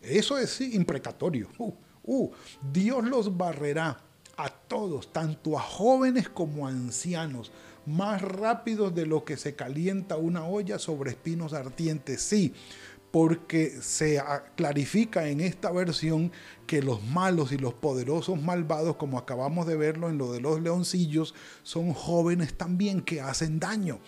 Eso 0.00 0.38
es 0.38 0.62
imprecatorio. 0.62 1.50
Uh, 1.58 1.74
uh, 2.04 2.30
Dios 2.72 3.04
los 3.04 3.36
barrerá 3.36 4.00
a 4.38 4.48
todos, 4.48 5.12
tanto 5.12 5.58
a 5.58 5.60
jóvenes 5.60 6.30
como 6.30 6.66
a 6.66 6.70
ancianos, 6.70 7.52
más 7.84 8.22
rápidos 8.22 8.94
de 8.94 9.04
lo 9.04 9.22
que 9.22 9.36
se 9.36 9.54
calienta 9.54 10.16
una 10.16 10.46
olla 10.46 10.78
sobre 10.78 11.10
espinos 11.10 11.52
ardientes. 11.52 12.22
Sí, 12.22 12.54
porque 13.10 13.82
se 13.82 14.18
clarifica 14.56 15.28
en 15.28 15.42
esta 15.42 15.70
versión 15.72 16.32
que 16.66 16.80
los 16.80 17.04
malos 17.04 17.52
y 17.52 17.58
los 17.58 17.74
poderosos 17.74 18.40
malvados, 18.40 18.96
como 18.96 19.18
acabamos 19.18 19.66
de 19.66 19.76
verlo 19.76 20.08
en 20.08 20.16
lo 20.16 20.32
de 20.32 20.40
los 20.40 20.62
leoncillos, 20.62 21.34
son 21.62 21.92
jóvenes 21.92 22.56
también 22.56 23.02
que 23.02 23.20
hacen 23.20 23.60
daño 23.60 24.00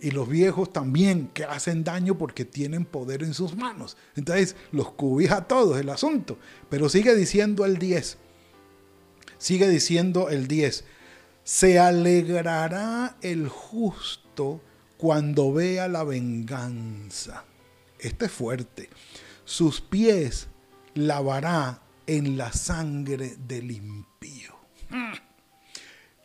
y 0.00 0.10
los 0.10 0.28
viejos 0.28 0.72
también 0.72 1.28
que 1.32 1.44
hacen 1.44 1.84
daño 1.84 2.18
porque 2.18 2.44
tienen 2.44 2.84
poder 2.84 3.22
en 3.22 3.34
sus 3.34 3.56
manos. 3.56 3.96
Entonces 4.16 4.56
los 4.72 4.92
cubija 4.92 5.36
a 5.36 5.48
todos 5.48 5.78
el 5.78 5.88
asunto. 5.88 6.38
Pero 6.68 6.88
sigue 6.88 7.14
diciendo 7.14 7.64
el 7.64 7.78
10. 7.78 8.18
Sigue 9.38 9.68
diciendo 9.68 10.28
el 10.30 10.48
10. 10.48 10.84
Se 11.44 11.78
alegrará 11.78 13.16
el 13.22 13.48
justo 13.48 14.60
cuando 14.96 15.52
vea 15.52 15.88
la 15.88 16.04
venganza. 16.04 17.44
Este 17.98 18.26
es 18.26 18.32
fuerte. 18.32 18.90
Sus 19.44 19.80
pies 19.80 20.48
lavará 20.94 21.82
en 22.06 22.36
la 22.36 22.52
sangre 22.52 23.36
del 23.36 23.70
impío. 23.70 24.54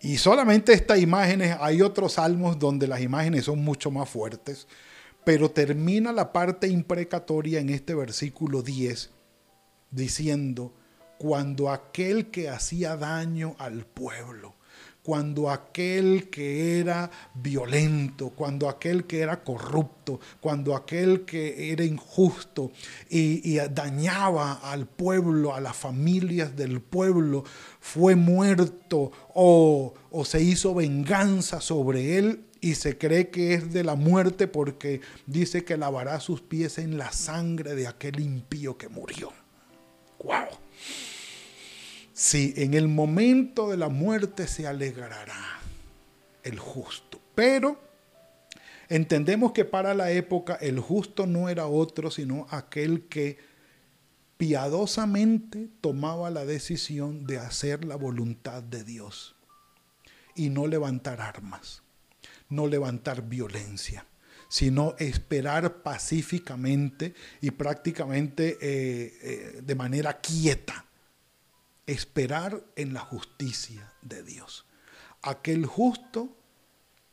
Y 0.01 0.17
solamente 0.17 0.73
estas 0.73 0.99
imágenes, 0.99 1.57
hay 1.59 1.81
otros 1.81 2.13
salmos 2.13 2.57
donde 2.57 2.87
las 2.87 3.01
imágenes 3.01 3.45
son 3.45 3.59
mucho 3.59 3.91
más 3.91 4.09
fuertes, 4.09 4.67
pero 5.25 5.51
termina 5.51 6.13
la 6.13 6.31
parte 6.31 6.67
imprecatoria 6.67 7.59
en 7.59 7.69
este 7.69 7.93
versículo 7.93 8.61
10 8.61 9.11
diciendo, 9.91 10.73
cuando 11.17 11.69
aquel 11.69 12.31
que 12.31 12.49
hacía 12.49 12.95
daño 12.95 13.55
al 13.59 13.85
pueblo 13.85 14.55
cuando 15.09 15.49
aquel 15.49 16.29
que 16.29 16.79
era 16.79 17.09
violento, 17.33 18.29
cuando 18.29 18.69
aquel 18.69 19.05
que 19.05 19.21
era 19.21 19.43
corrupto, 19.43 20.19
cuando 20.39 20.75
aquel 20.75 21.25
que 21.25 21.71
era 21.71 21.83
injusto 21.83 22.71
y, 23.09 23.57
dañaba 23.73 24.53
al 24.53 24.85
pueblo, 24.85 25.55
a 25.55 25.61
las 25.61 25.75
familias 25.75 26.55
del 26.55 26.79
pueblo, 26.79 27.43
fue 27.79 28.15
muerto 28.15 29.11
o, 29.33 29.95
se 30.25 30.43
hizo 30.43 30.75
venganza 30.75 31.59
sobre 31.59 32.19
él, 32.19 32.45
y 32.61 32.75
se 32.75 32.99
cree 32.99 33.31
que 33.31 33.55
es 33.55 33.73
de 33.73 33.83
la 33.83 33.95
muerte 33.95 34.45
porque 34.45 35.01
dice 35.25 35.65
que 35.65 35.75
lavará 35.75 36.19
sus 36.19 36.41
pies 36.41 36.77
en 36.77 36.99
la 36.99 37.11
sangre 37.11 37.73
de 37.73 37.87
aquel 37.87 38.19
impío 38.19 38.77
que 38.77 38.89
murió. 38.89 39.33
¡Wow! 40.23 40.49
Sí, 42.21 42.53
en 42.57 42.73
el 42.73 42.89
momento 42.89 43.69
de 43.69 43.77
la 43.77 43.87
muerte 43.87 44.45
se 44.45 44.67
alegrará 44.67 45.61
el 46.43 46.59
justo. 46.59 47.21
Pero 47.33 47.79
entendemos 48.89 49.53
que 49.53 49.63
para 49.63 49.93
la 49.93 50.11
época 50.11 50.55
el 50.55 50.81
justo 50.81 51.25
no 51.27 51.47
era 51.47 51.67
otro, 51.67 52.11
sino 52.11 52.45
aquel 52.49 53.07
que 53.07 53.37
piadosamente 54.35 55.69
tomaba 55.79 56.29
la 56.29 56.43
decisión 56.43 57.25
de 57.25 57.37
hacer 57.37 57.85
la 57.85 57.95
voluntad 57.95 58.63
de 58.63 58.83
Dios 58.83 59.37
y 60.35 60.49
no 60.49 60.67
levantar 60.67 61.21
armas, 61.21 61.83
no 62.49 62.67
levantar 62.67 63.29
violencia, 63.29 64.05
sino 64.49 64.93
esperar 64.99 65.83
pacíficamente 65.83 67.13
y 67.39 67.51
prácticamente 67.51 68.57
eh, 68.59 69.19
eh, 69.21 69.61
de 69.63 69.75
manera 69.75 70.19
quieta 70.19 70.83
esperar 71.91 72.63
en 72.75 72.93
la 72.93 73.01
justicia 73.01 73.93
de 74.01 74.23
Dios. 74.23 74.65
Aquel 75.21 75.65
justo 75.65 76.35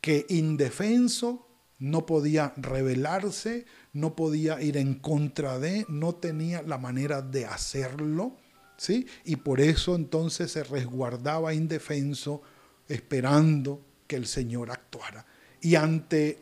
que 0.00 0.26
indefenso 0.28 1.46
no 1.78 2.06
podía 2.06 2.54
rebelarse, 2.56 3.66
no 3.92 4.14
podía 4.14 4.60
ir 4.62 4.76
en 4.76 4.94
contra 4.94 5.58
de, 5.58 5.84
no 5.88 6.14
tenía 6.14 6.62
la 6.62 6.78
manera 6.78 7.22
de 7.22 7.46
hacerlo, 7.46 8.36
¿sí? 8.76 9.06
Y 9.24 9.36
por 9.36 9.60
eso 9.60 9.94
entonces 9.94 10.52
se 10.52 10.64
resguardaba 10.64 11.54
indefenso 11.54 12.42
esperando 12.88 13.80
que 14.06 14.16
el 14.16 14.26
Señor 14.26 14.70
actuara. 14.70 15.26
Y 15.60 15.74
ante 15.74 16.38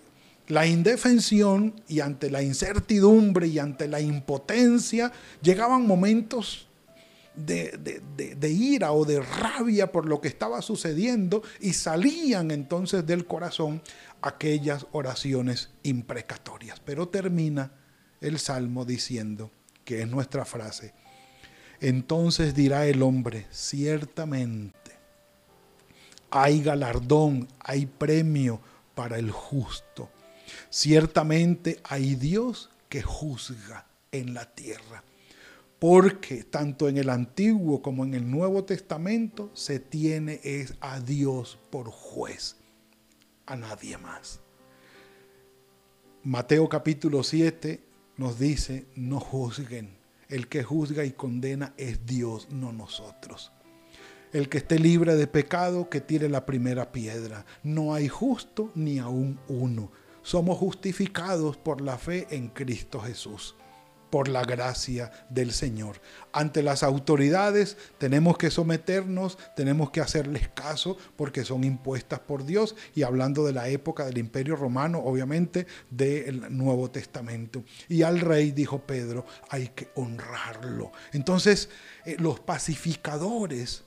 la 0.48 0.66
indefensión 0.66 1.74
y 1.88 2.00
ante 2.00 2.30
la 2.30 2.42
incertidumbre 2.42 3.46
y 3.46 3.58
ante 3.58 3.88
la 3.88 4.00
impotencia, 4.00 5.10
llegaban 5.42 5.86
momentos 5.86 6.68
de, 7.34 8.50
ira 8.50 8.92
o 8.92 9.04
de 9.04 9.20
rabia 9.20 9.90
por 9.90 10.06
lo 10.06 10.20
que 10.20 10.28
estaba 10.28 10.62
sucediendo 10.62 11.42
y 11.60 11.72
salían 11.72 12.50
entonces 12.50 13.06
del 13.06 13.26
corazón 13.26 13.82
aquellas 14.22 14.86
oraciones 14.92 15.70
imprecatorias. 15.82 16.80
Pero 16.80 17.08
termina 17.08 17.72
el 18.20 18.38
salmo 18.38 18.84
diciendo, 18.84 19.50
que 19.84 20.02
es 20.02 20.08
nuestra 20.08 20.44
frase, 20.44 20.94
entonces 21.80 22.54
dirá 22.54 22.86
el 22.86 23.02
hombre, 23.02 23.46
ciertamente 23.50 24.72
hay 26.30 26.62
galardón, 26.62 27.48
hay 27.60 27.86
premio 27.86 28.60
para 28.94 29.18
el 29.18 29.30
justo. 29.30 30.10
Ciertamente 30.70 31.80
hay 31.84 32.14
Dios 32.14 32.70
que 32.88 33.02
juzga 33.02 33.86
en 34.10 34.34
la 34.34 34.52
tierra 34.54 35.04
porque 35.86 36.44
tanto 36.44 36.88
en 36.88 36.96
el 36.96 37.10
Antiguo 37.10 37.82
como 37.82 38.06
en 38.06 38.14
el 38.14 38.30
Nuevo 38.30 38.64
Testamento 38.64 39.50
se 39.52 39.80
tiene 39.80 40.40
es 40.42 40.72
a 40.80 40.98
Dios 40.98 41.58
por 41.68 41.90
juez, 41.90 42.56
a 43.44 43.54
nadie 43.54 43.98
más. 43.98 44.40
Mateo 46.22 46.70
capítulo 46.70 47.22
7 47.22 47.84
nos 48.16 48.38
dice, 48.38 48.86
no 48.96 49.20
juzguen, 49.20 49.98
el 50.30 50.48
que 50.48 50.62
juzga 50.62 51.04
y 51.04 51.10
condena 51.10 51.74
es 51.76 52.06
Dios, 52.06 52.48
no 52.50 52.72
nosotros. 52.72 53.52
El 54.32 54.48
que 54.48 54.56
esté 54.56 54.78
libre 54.78 55.16
de 55.16 55.26
pecado, 55.26 55.90
que 55.90 56.00
tire 56.00 56.30
la 56.30 56.46
primera 56.46 56.92
piedra. 56.92 57.44
No 57.62 57.92
hay 57.92 58.08
justo 58.08 58.72
ni 58.74 59.00
aún 59.00 59.38
uno. 59.48 59.92
Somos 60.22 60.56
justificados 60.56 61.58
por 61.58 61.82
la 61.82 61.98
fe 61.98 62.26
en 62.30 62.48
Cristo 62.48 63.00
Jesús 63.00 63.54
por 64.14 64.28
la 64.28 64.44
gracia 64.44 65.10
del 65.28 65.50
Señor. 65.50 66.00
Ante 66.32 66.62
las 66.62 66.84
autoridades 66.84 67.76
tenemos 67.98 68.38
que 68.38 68.48
someternos, 68.48 69.38
tenemos 69.56 69.90
que 69.90 70.00
hacerles 70.00 70.48
caso 70.50 70.96
porque 71.16 71.44
son 71.44 71.64
impuestas 71.64 72.20
por 72.20 72.46
Dios 72.46 72.76
y 72.94 73.02
hablando 73.02 73.44
de 73.44 73.52
la 73.52 73.68
época 73.68 74.04
del 74.04 74.18
Imperio 74.18 74.54
Romano, 74.54 75.00
obviamente 75.00 75.66
del 75.90 76.56
Nuevo 76.56 76.92
Testamento. 76.92 77.64
Y 77.88 78.02
al 78.02 78.20
rey, 78.20 78.52
dijo 78.52 78.82
Pedro, 78.82 79.26
hay 79.48 79.70
que 79.70 79.88
honrarlo. 79.96 80.92
Entonces, 81.12 81.68
eh, 82.04 82.14
los 82.20 82.38
pacificadores 82.38 83.82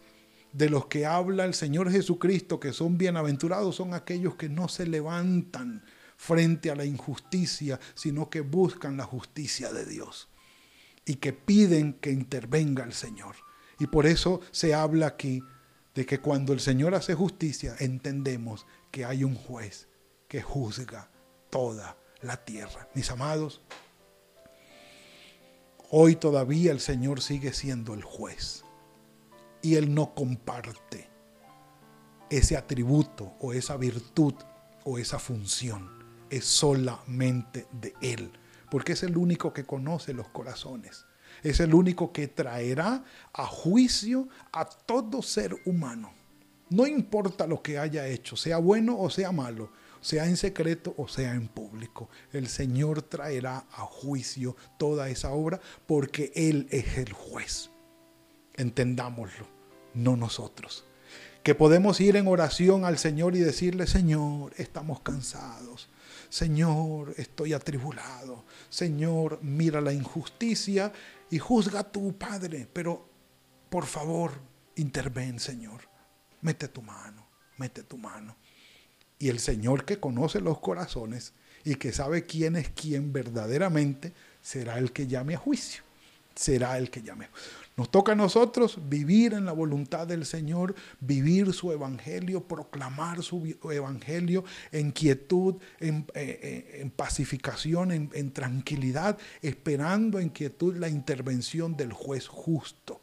de 0.52 0.70
los 0.70 0.88
que 0.88 1.06
habla 1.06 1.46
el 1.46 1.54
Señor 1.54 1.90
Jesucristo, 1.90 2.60
que 2.60 2.74
son 2.74 2.98
bienaventurados, 2.98 3.78
son 3.78 3.94
aquellos 3.94 4.36
que 4.36 4.50
no 4.50 4.68
se 4.68 4.88
levantan 4.88 5.84
frente 6.18 6.72
a 6.72 6.76
la 6.76 6.84
injusticia, 6.84 7.80
sino 7.94 8.30
que 8.30 8.42
buscan 8.42 8.98
la 8.98 9.06
justicia 9.06 9.72
de 9.72 9.86
Dios 9.86 10.28
y 11.06 11.16
que 11.16 11.32
piden 11.32 11.94
que 11.94 12.12
intervenga 12.12 12.84
el 12.84 12.94
Señor. 12.94 13.36
Y 13.80 13.88
por 13.88 14.08
eso 14.08 14.42
se 14.52 14.74
habla 14.74 15.08
aquí 15.08 15.42
de 15.94 16.06
que 16.06 16.20
cuando 16.20 16.52
el 16.52 16.60
Señor 16.60 16.96
hace 16.96 17.14
justicia, 17.14 17.76
entendemos 17.80 18.66
que 18.92 19.06
hay 19.06 19.24
un 19.24 19.36
juez 19.36 19.88
que 20.28 20.42
juzga 20.42 21.10
toda 21.50 21.98
la 22.22 22.44
tierra. 22.44 22.90
Mis 22.94 23.10
amados, 23.12 23.62
hoy 25.92 26.16
todavía 26.16 26.72
el 26.72 26.80
Señor 26.80 27.22
sigue 27.22 27.54
siendo 27.54 27.94
el 27.94 28.04
juez 28.04 28.64
y 29.62 29.76
Él 29.76 29.94
no 29.94 30.14
comparte 30.16 31.10
ese 32.30 32.58
atributo 32.58 33.36
o 33.40 33.54
esa 33.54 33.78
virtud 33.78 34.34
o 34.84 34.98
esa 34.98 35.20
función 35.20 35.97
es 36.30 36.46
solamente 36.46 37.68
de 37.72 37.94
Él, 38.02 38.32
porque 38.70 38.94
es 38.94 39.04
el 39.04 39.18
único 39.18 39.54
que 39.54 39.66
conoce 39.66 40.14
los 40.14 40.28
corazones. 40.30 41.06
Es 41.44 41.60
el 41.60 41.74
único 41.74 42.12
que 42.12 42.28
traerá 42.28 43.04
a 43.34 43.46
juicio 43.46 44.28
a 44.52 44.66
todo 44.66 45.22
ser 45.22 45.56
humano. 45.66 46.12
No 46.70 46.86
importa 46.86 47.48
lo 47.48 47.62
que 47.62 47.78
haya 47.78 48.08
hecho, 48.08 48.36
sea 48.36 48.58
bueno 48.58 49.00
o 49.00 49.10
sea 49.10 49.32
malo, 49.32 49.72
sea 50.02 50.26
en 50.26 50.36
secreto 50.36 50.94
o 50.98 51.08
sea 51.08 51.34
en 51.34 51.48
público. 51.48 52.10
El 52.34 52.48
Señor 52.48 53.04
traerá 53.04 53.66
a 53.72 53.82
juicio 53.82 54.56
toda 54.78 55.10
esa 55.10 55.32
obra 55.32 55.62
porque 55.86 56.32
Él 56.36 56.68
es 56.72 56.98
el 56.98 57.14
juez. 57.14 57.70
Entendámoslo, 58.56 59.48
no 59.94 60.18
nosotros. 60.18 60.86
Que 61.44 61.56
podemos 61.56 62.02
ir 62.02 62.18
en 62.18 62.28
oración 62.28 62.84
al 62.84 62.98
Señor 62.98 63.36
y 63.38 63.40
decirle, 63.40 63.88
Señor, 63.88 64.54
estamos 64.58 65.00
cansados. 65.00 65.88
Señor, 66.30 67.14
estoy 67.18 67.54
atribulado. 67.54 68.46
Señor, 68.70 69.40
mira 69.42 69.82
la 69.82 69.94
injusticia 69.94 70.92
y 71.30 71.40
juzga 71.40 71.82
a 71.82 71.92
tu 71.92 72.18
Padre. 72.18 72.68
Pero, 72.72 73.10
por 73.70 73.86
favor, 73.86 74.32
interven, 74.76 75.40
Señor. 75.40 75.82
Mete 76.42 76.68
tu 76.68 76.82
mano, 76.82 77.28
mete 77.58 77.84
tu 77.84 77.98
mano. 77.98 78.38
Y 79.20 79.30
el 79.30 79.40
Señor 79.40 79.86
que 79.86 80.00
conoce 80.00 80.40
los 80.40 80.60
corazones 80.60 81.34
y 81.64 81.76
que 81.76 81.92
sabe 81.92 82.26
quién 82.26 82.56
es 82.56 82.70
quién 82.70 83.12
verdaderamente, 83.12 84.14
será 84.42 84.78
el 84.78 84.94
que 84.94 85.08
llame 85.08 85.36
a 85.36 85.38
juicio. 85.38 85.84
Será 86.36 86.78
el 86.78 86.90
que 86.90 87.02
llame. 87.02 87.30
Nos 87.78 87.92
toca 87.92 88.14
a 88.14 88.16
nosotros 88.16 88.80
vivir 88.90 89.34
en 89.34 89.46
la 89.46 89.52
voluntad 89.52 90.08
del 90.08 90.26
Señor, 90.26 90.74
vivir 91.00 91.54
su 91.54 91.72
evangelio, 91.72 92.48
proclamar 92.48 93.22
su 93.22 93.56
evangelio 93.72 94.44
en 94.72 94.92
quietud, 94.92 95.58
en, 95.80 96.08
eh, 96.16 96.82
eh, 96.82 96.92
pacificación, 96.96 97.92
en, 97.92 98.10
en 98.14 98.34
tranquilidad, 98.34 99.20
esperando 99.44 100.18
en 100.18 100.30
quietud 100.30 100.76
la 100.76 100.90
intervención 100.90 101.78
del 101.78 101.94
juez 101.94 102.28
justo, 102.28 103.00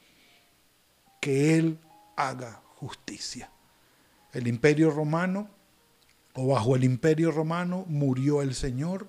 que 1.21 1.57
Él 1.57 1.79
haga 2.17 2.61
justicia. 2.75 3.53
El 4.33 4.49
imperio 4.49 4.91
romano, 4.91 5.49
o 6.35 6.49
bajo 6.49 6.75
el 6.75 6.83
imperio 6.83 7.31
romano, 7.31 7.85
murió 7.87 8.43
el 8.43 8.57
Señor, 8.57 9.07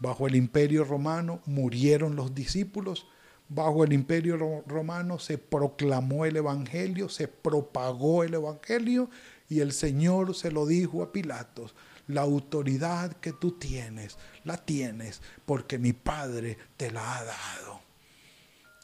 bajo 0.00 0.26
el 0.26 0.34
imperio 0.34 0.82
romano 0.82 1.40
murieron 1.46 2.16
los 2.16 2.34
discípulos, 2.34 3.06
bajo 3.54 3.84
el 3.84 3.92
imperio 3.92 4.64
romano 4.66 5.18
se 5.18 5.38
proclamó 5.38 6.24
el 6.24 6.36
Evangelio, 6.36 7.08
se 7.08 7.28
propagó 7.28 8.24
el 8.24 8.34
Evangelio 8.34 9.10
y 9.48 9.60
el 9.60 9.72
Señor 9.72 10.34
se 10.34 10.50
lo 10.50 10.66
dijo 10.66 11.02
a 11.02 11.12
Pilatos, 11.12 11.74
la 12.06 12.22
autoridad 12.22 13.12
que 13.14 13.32
tú 13.32 13.52
tienes, 13.52 14.16
la 14.44 14.56
tienes 14.56 15.20
porque 15.44 15.78
mi 15.78 15.92
Padre 15.92 16.56
te 16.76 16.90
la 16.90 17.18
ha 17.18 17.24
dado. 17.24 17.82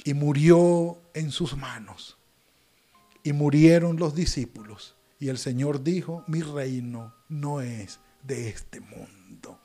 Y 0.05 0.15
murió 0.15 1.01
en 1.15 1.31
sus 1.31 1.57
manos. 1.57 2.17
Y 3.25 3.33
murieron 3.33 3.97
los 3.97 4.15
discípulos. 4.15 4.95
Y 5.19 5.29
el 5.29 5.39
Señor 5.39 5.83
dijo, 5.83 6.25
mi 6.29 6.43
reino 6.43 7.13
no 7.29 7.61
es 7.61 7.99
de 8.23 8.49
este 8.49 8.81
mundo. 8.81 9.59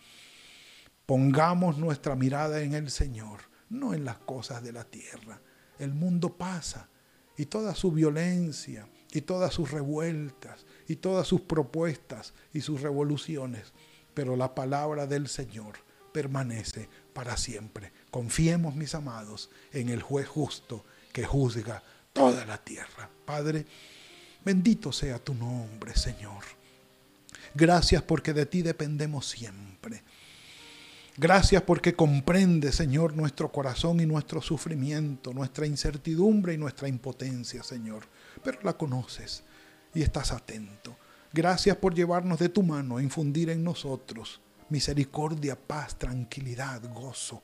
Pongamos 1.05 1.77
nuestra 1.77 2.15
mirada 2.15 2.61
en 2.61 2.73
el 2.73 2.89
Señor 2.89 3.52
no 3.69 3.93
en 3.93 4.05
las 4.05 4.17
cosas 4.17 4.63
de 4.63 4.71
la 4.71 4.83
tierra. 4.83 5.41
El 5.79 5.93
mundo 5.93 6.37
pasa 6.37 6.89
y 7.37 7.45
toda 7.45 7.75
su 7.75 7.91
violencia 7.91 8.87
y 9.11 9.21
todas 9.21 9.53
sus 9.53 9.71
revueltas 9.71 10.65
y 10.87 10.97
todas 10.97 11.27
sus 11.27 11.41
propuestas 11.41 12.33
y 12.53 12.61
sus 12.61 12.81
revoluciones, 12.81 13.73
pero 14.13 14.35
la 14.35 14.53
palabra 14.55 15.07
del 15.07 15.27
Señor 15.27 15.77
permanece 16.13 16.89
para 17.13 17.37
siempre. 17.37 17.91
Confiemos, 18.11 18.75
mis 18.75 18.95
amados, 18.95 19.49
en 19.71 19.89
el 19.89 20.01
juez 20.01 20.27
justo 20.27 20.85
que 21.11 21.25
juzga 21.25 21.83
toda 22.13 22.45
la 22.45 22.57
tierra. 22.57 23.09
Padre, 23.25 23.65
bendito 24.45 24.91
sea 24.91 25.19
tu 25.19 25.33
nombre, 25.33 25.95
Señor. 25.95 26.43
Gracias 27.55 28.01
porque 28.03 28.33
de 28.33 28.45
ti 28.45 28.61
dependemos 28.61 29.27
siempre. 29.27 30.03
Gracias 31.15 31.61
porque 31.61 31.93
comprende, 31.93 32.71
Señor, 32.71 33.15
nuestro 33.15 33.51
corazón 33.51 33.99
y 33.99 34.05
nuestro 34.07 34.41
sufrimiento, 34.41 35.31
nuestra 35.31 35.67
incertidumbre 35.67 36.55
y 36.55 36.57
nuestra 36.57 36.87
impotencia, 36.87 37.61
Señor. 37.61 38.03
Pero 38.43 38.59
la 38.63 38.73
conoces 38.73 39.43
y 39.93 40.01
estás 40.01 40.31
atento. 40.31 40.97
Gracias 41.31 41.77
por 41.77 41.93
llevarnos 41.93 42.39
de 42.39 42.49
tu 42.49 42.63
mano 42.63 42.97
a 42.97 43.03
infundir 43.03 43.51
en 43.51 43.63
nosotros 43.63 44.41
misericordia, 44.69 45.55
paz, 45.55 45.99
tranquilidad, 45.99 46.81
gozo, 46.91 47.43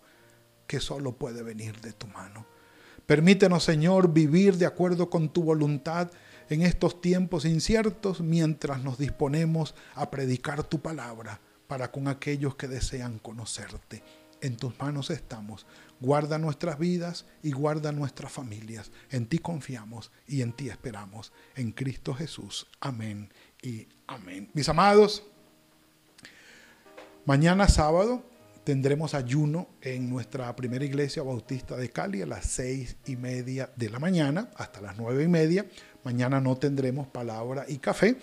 que 0.65 0.79
solo 0.79 1.11
puede 1.11 1.43
venir 1.43 1.79
de 1.79 1.93
tu 1.93 2.07
mano. 2.07 2.47
Permítenos, 3.05 3.63
Señor, 3.63 4.11
vivir 4.11 4.57
de 4.57 4.65
acuerdo 4.65 5.11
con 5.11 5.29
tu 5.29 5.43
voluntad 5.43 6.09
en 6.49 6.63
estos 6.63 7.01
tiempos 7.01 7.45
inciertos 7.45 8.21
mientras 8.21 8.83
nos 8.83 8.97
disponemos 8.97 9.75
a 9.93 10.09
predicar 10.09 10.63
tu 10.63 10.81
palabra 10.81 11.39
para 11.69 11.91
con 11.91 12.07
aquellos 12.07 12.55
que 12.55 12.67
desean 12.67 13.19
conocerte. 13.19 14.01
En 14.41 14.57
tus 14.57 14.77
manos 14.79 15.11
estamos. 15.11 15.67
Guarda 15.99 16.39
nuestras 16.39 16.79
vidas 16.79 17.27
y 17.43 17.51
guarda 17.51 17.91
nuestras 17.91 18.31
familias. 18.31 18.91
En 19.11 19.27
ti 19.27 19.37
confiamos 19.37 20.11
y 20.27 20.41
en 20.41 20.51
ti 20.53 20.69
esperamos. 20.69 21.31
En 21.55 21.71
Cristo 21.71 22.15
Jesús. 22.15 22.65
Amén 22.79 23.29
y 23.61 23.87
amén. 24.07 24.49
Mis 24.55 24.67
amados, 24.67 25.23
mañana 27.25 27.67
sábado 27.67 28.23
tendremos 28.63 29.13
ayuno 29.13 29.67
en 29.81 30.09
nuestra 30.09 30.55
primera 30.55 30.85
iglesia 30.85 31.21
bautista 31.21 31.77
de 31.77 31.91
Cali 31.91 32.23
a 32.23 32.25
las 32.25 32.47
seis 32.47 32.97
y 33.05 33.15
media 33.15 33.69
de 33.75 33.91
la 33.91 33.99
mañana 33.99 34.49
hasta 34.55 34.81
las 34.81 34.97
nueve 34.97 35.23
y 35.23 35.27
media. 35.27 35.67
Mañana 36.03 36.41
no 36.41 36.57
tendremos 36.57 37.07
palabra 37.07 37.65
y 37.67 37.77
café. 37.77 38.17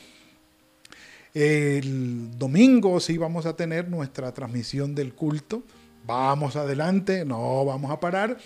El 1.38 2.38
domingo 2.38 2.98
sí 2.98 3.18
vamos 3.18 3.44
a 3.44 3.56
tener 3.56 3.88
nuestra 3.90 4.32
transmisión 4.32 4.94
del 4.94 5.14
culto 5.14 5.62
Vamos 6.06 6.54
adelante, 6.54 7.24
no 7.24 7.64
vamos 7.64 7.90
a 7.90 7.98
parar. 7.98 8.38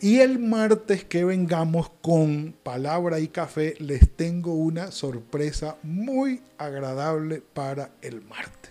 Y 0.00 0.20
el 0.20 0.38
martes 0.38 1.04
que 1.04 1.24
vengamos 1.24 1.90
con 2.00 2.54
palabra 2.62 3.18
y 3.18 3.28
café, 3.28 3.74
les 3.78 4.08
tengo 4.16 4.54
una 4.54 4.92
sorpresa 4.92 5.76
muy 5.82 6.42
agradable 6.58 7.42
para 7.52 7.90
el 8.02 8.22
martes. 8.22 8.70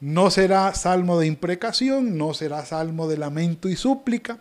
No 0.00 0.30
será 0.30 0.74
salmo 0.74 1.18
de 1.18 1.26
imprecación, 1.26 2.18
no 2.18 2.34
será 2.34 2.64
salmo 2.66 3.08
de 3.08 3.16
lamento 3.16 3.70
y 3.70 3.76
súplica, 3.76 4.38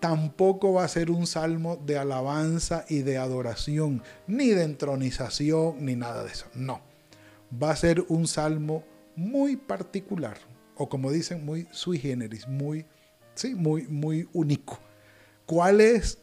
tampoco 0.00 0.72
va 0.72 0.84
a 0.84 0.88
ser 0.88 1.10
un 1.10 1.26
salmo 1.26 1.76
de 1.76 1.98
alabanza 1.98 2.86
y 2.88 3.02
de 3.02 3.18
adoración, 3.18 4.02
ni 4.26 4.48
de 4.48 4.64
entronización, 4.64 5.84
ni 5.84 5.96
nada 5.96 6.24
de 6.24 6.32
eso. 6.32 6.46
No, 6.54 6.80
va 7.60 7.70
a 7.70 7.76
ser 7.76 8.04
un 8.08 8.26
salmo 8.26 8.84
muy 9.16 9.56
particular, 9.56 10.38
o 10.76 10.88
como 10.88 11.10
dicen, 11.10 11.44
muy 11.44 11.68
sui 11.70 11.98
generis, 11.98 12.48
muy, 12.48 12.86
sí, 13.34 13.54
muy, 13.54 13.86
muy 13.88 14.28
único. 14.32 14.78
¿Cuál 15.46 15.80
es? 15.80 16.18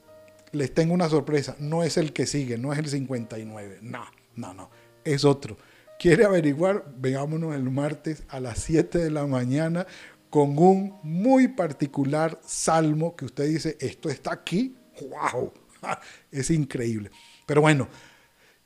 Les 0.51 0.73
tengo 0.73 0.93
una 0.93 1.09
sorpresa, 1.09 1.55
no 1.59 1.83
es 1.83 1.97
el 1.97 2.13
que 2.13 2.25
sigue, 2.25 2.57
no 2.57 2.73
es 2.73 2.79
el 2.79 2.87
59, 2.87 3.79
no, 3.81 4.05
no, 4.35 4.53
no, 4.53 4.69
es 5.03 5.23
otro. 5.25 5.57
¿Quiere 5.99 6.25
averiguar? 6.25 6.85
Veámonos 6.97 7.53
el 7.53 7.69
martes 7.69 8.23
a 8.29 8.39
las 8.39 8.59
7 8.59 8.97
de 8.97 9.11
la 9.11 9.27
mañana 9.27 9.85
con 10.29 10.57
un 10.57 10.97
muy 11.03 11.49
particular 11.49 12.39
salmo 12.43 13.15
que 13.15 13.25
usted 13.25 13.47
dice, 13.47 13.77
esto 13.79 14.09
está 14.09 14.33
aquí, 14.33 14.75
wow, 15.09 15.51
es 16.31 16.49
increíble. 16.51 17.11
Pero 17.45 17.61
bueno, 17.61 17.87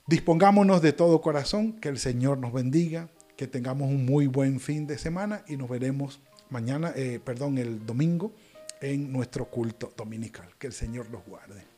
dispongámonos 0.07 0.81
de 0.81 0.93
todo 0.93 1.21
corazón, 1.21 1.73
que 1.73 1.89
el 1.89 1.97
Señor 1.97 2.37
nos 2.37 2.53
bendiga, 2.53 3.09
que 3.35 3.47
tengamos 3.47 3.89
un 3.89 4.05
muy 4.05 4.27
buen 4.27 4.59
fin 4.59 4.87
de 4.87 4.97
semana 4.97 5.43
y 5.47 5.57
nos 5.57 5.69
veremos 5.69 6.21
mañana, 6.49 6.93
eh, 6.95 7.19
perdón, 7.23 7.57
el 7.57 7.85
domingo 7.85 8.33
en 8.81 9.11
nuestro 9.11 9.45
culto 9.45 9.91
dominical. 9.97 10.47
Que 10.57 10.67
el 10.67 10.73
Señor 10.73 11.09
los 11.09 11.25
guarde. 11.25 11.73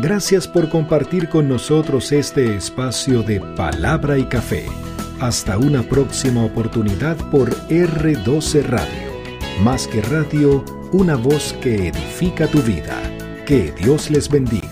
Gracias 0.00 0.48
por 0.48 0.68
compartir 0.70 1.28
con 1.28 1.48
nosotros 1.48 2.10
este 2.10 2.56
espacio 2.56 3.22
de 3.22 3.40
palabra 3.56 4.18
y 4.18 4.24
café. 4.24 4.66
Hasta 5.20 5.56
una 5.56 5.82
próxima 5.88 6.44
oportunidad 6.44 7.16
por 7.30 7.50
R12 7.68 8.64
Radio. 8.64 9.14
Más 9.62 9.86
que 9.86 10.02
radio, 10.02 10.64
una 10.92 11.14
voz 11.14 11.52
que 11.62 11.88
edifica 11.88 12.48
tu 12.48 12.60
vida. 12.62 13.00
Que 13.46 13.70
Dios 13.72 14.10
les 14.10 14.28
bendiga. 14.28 14.63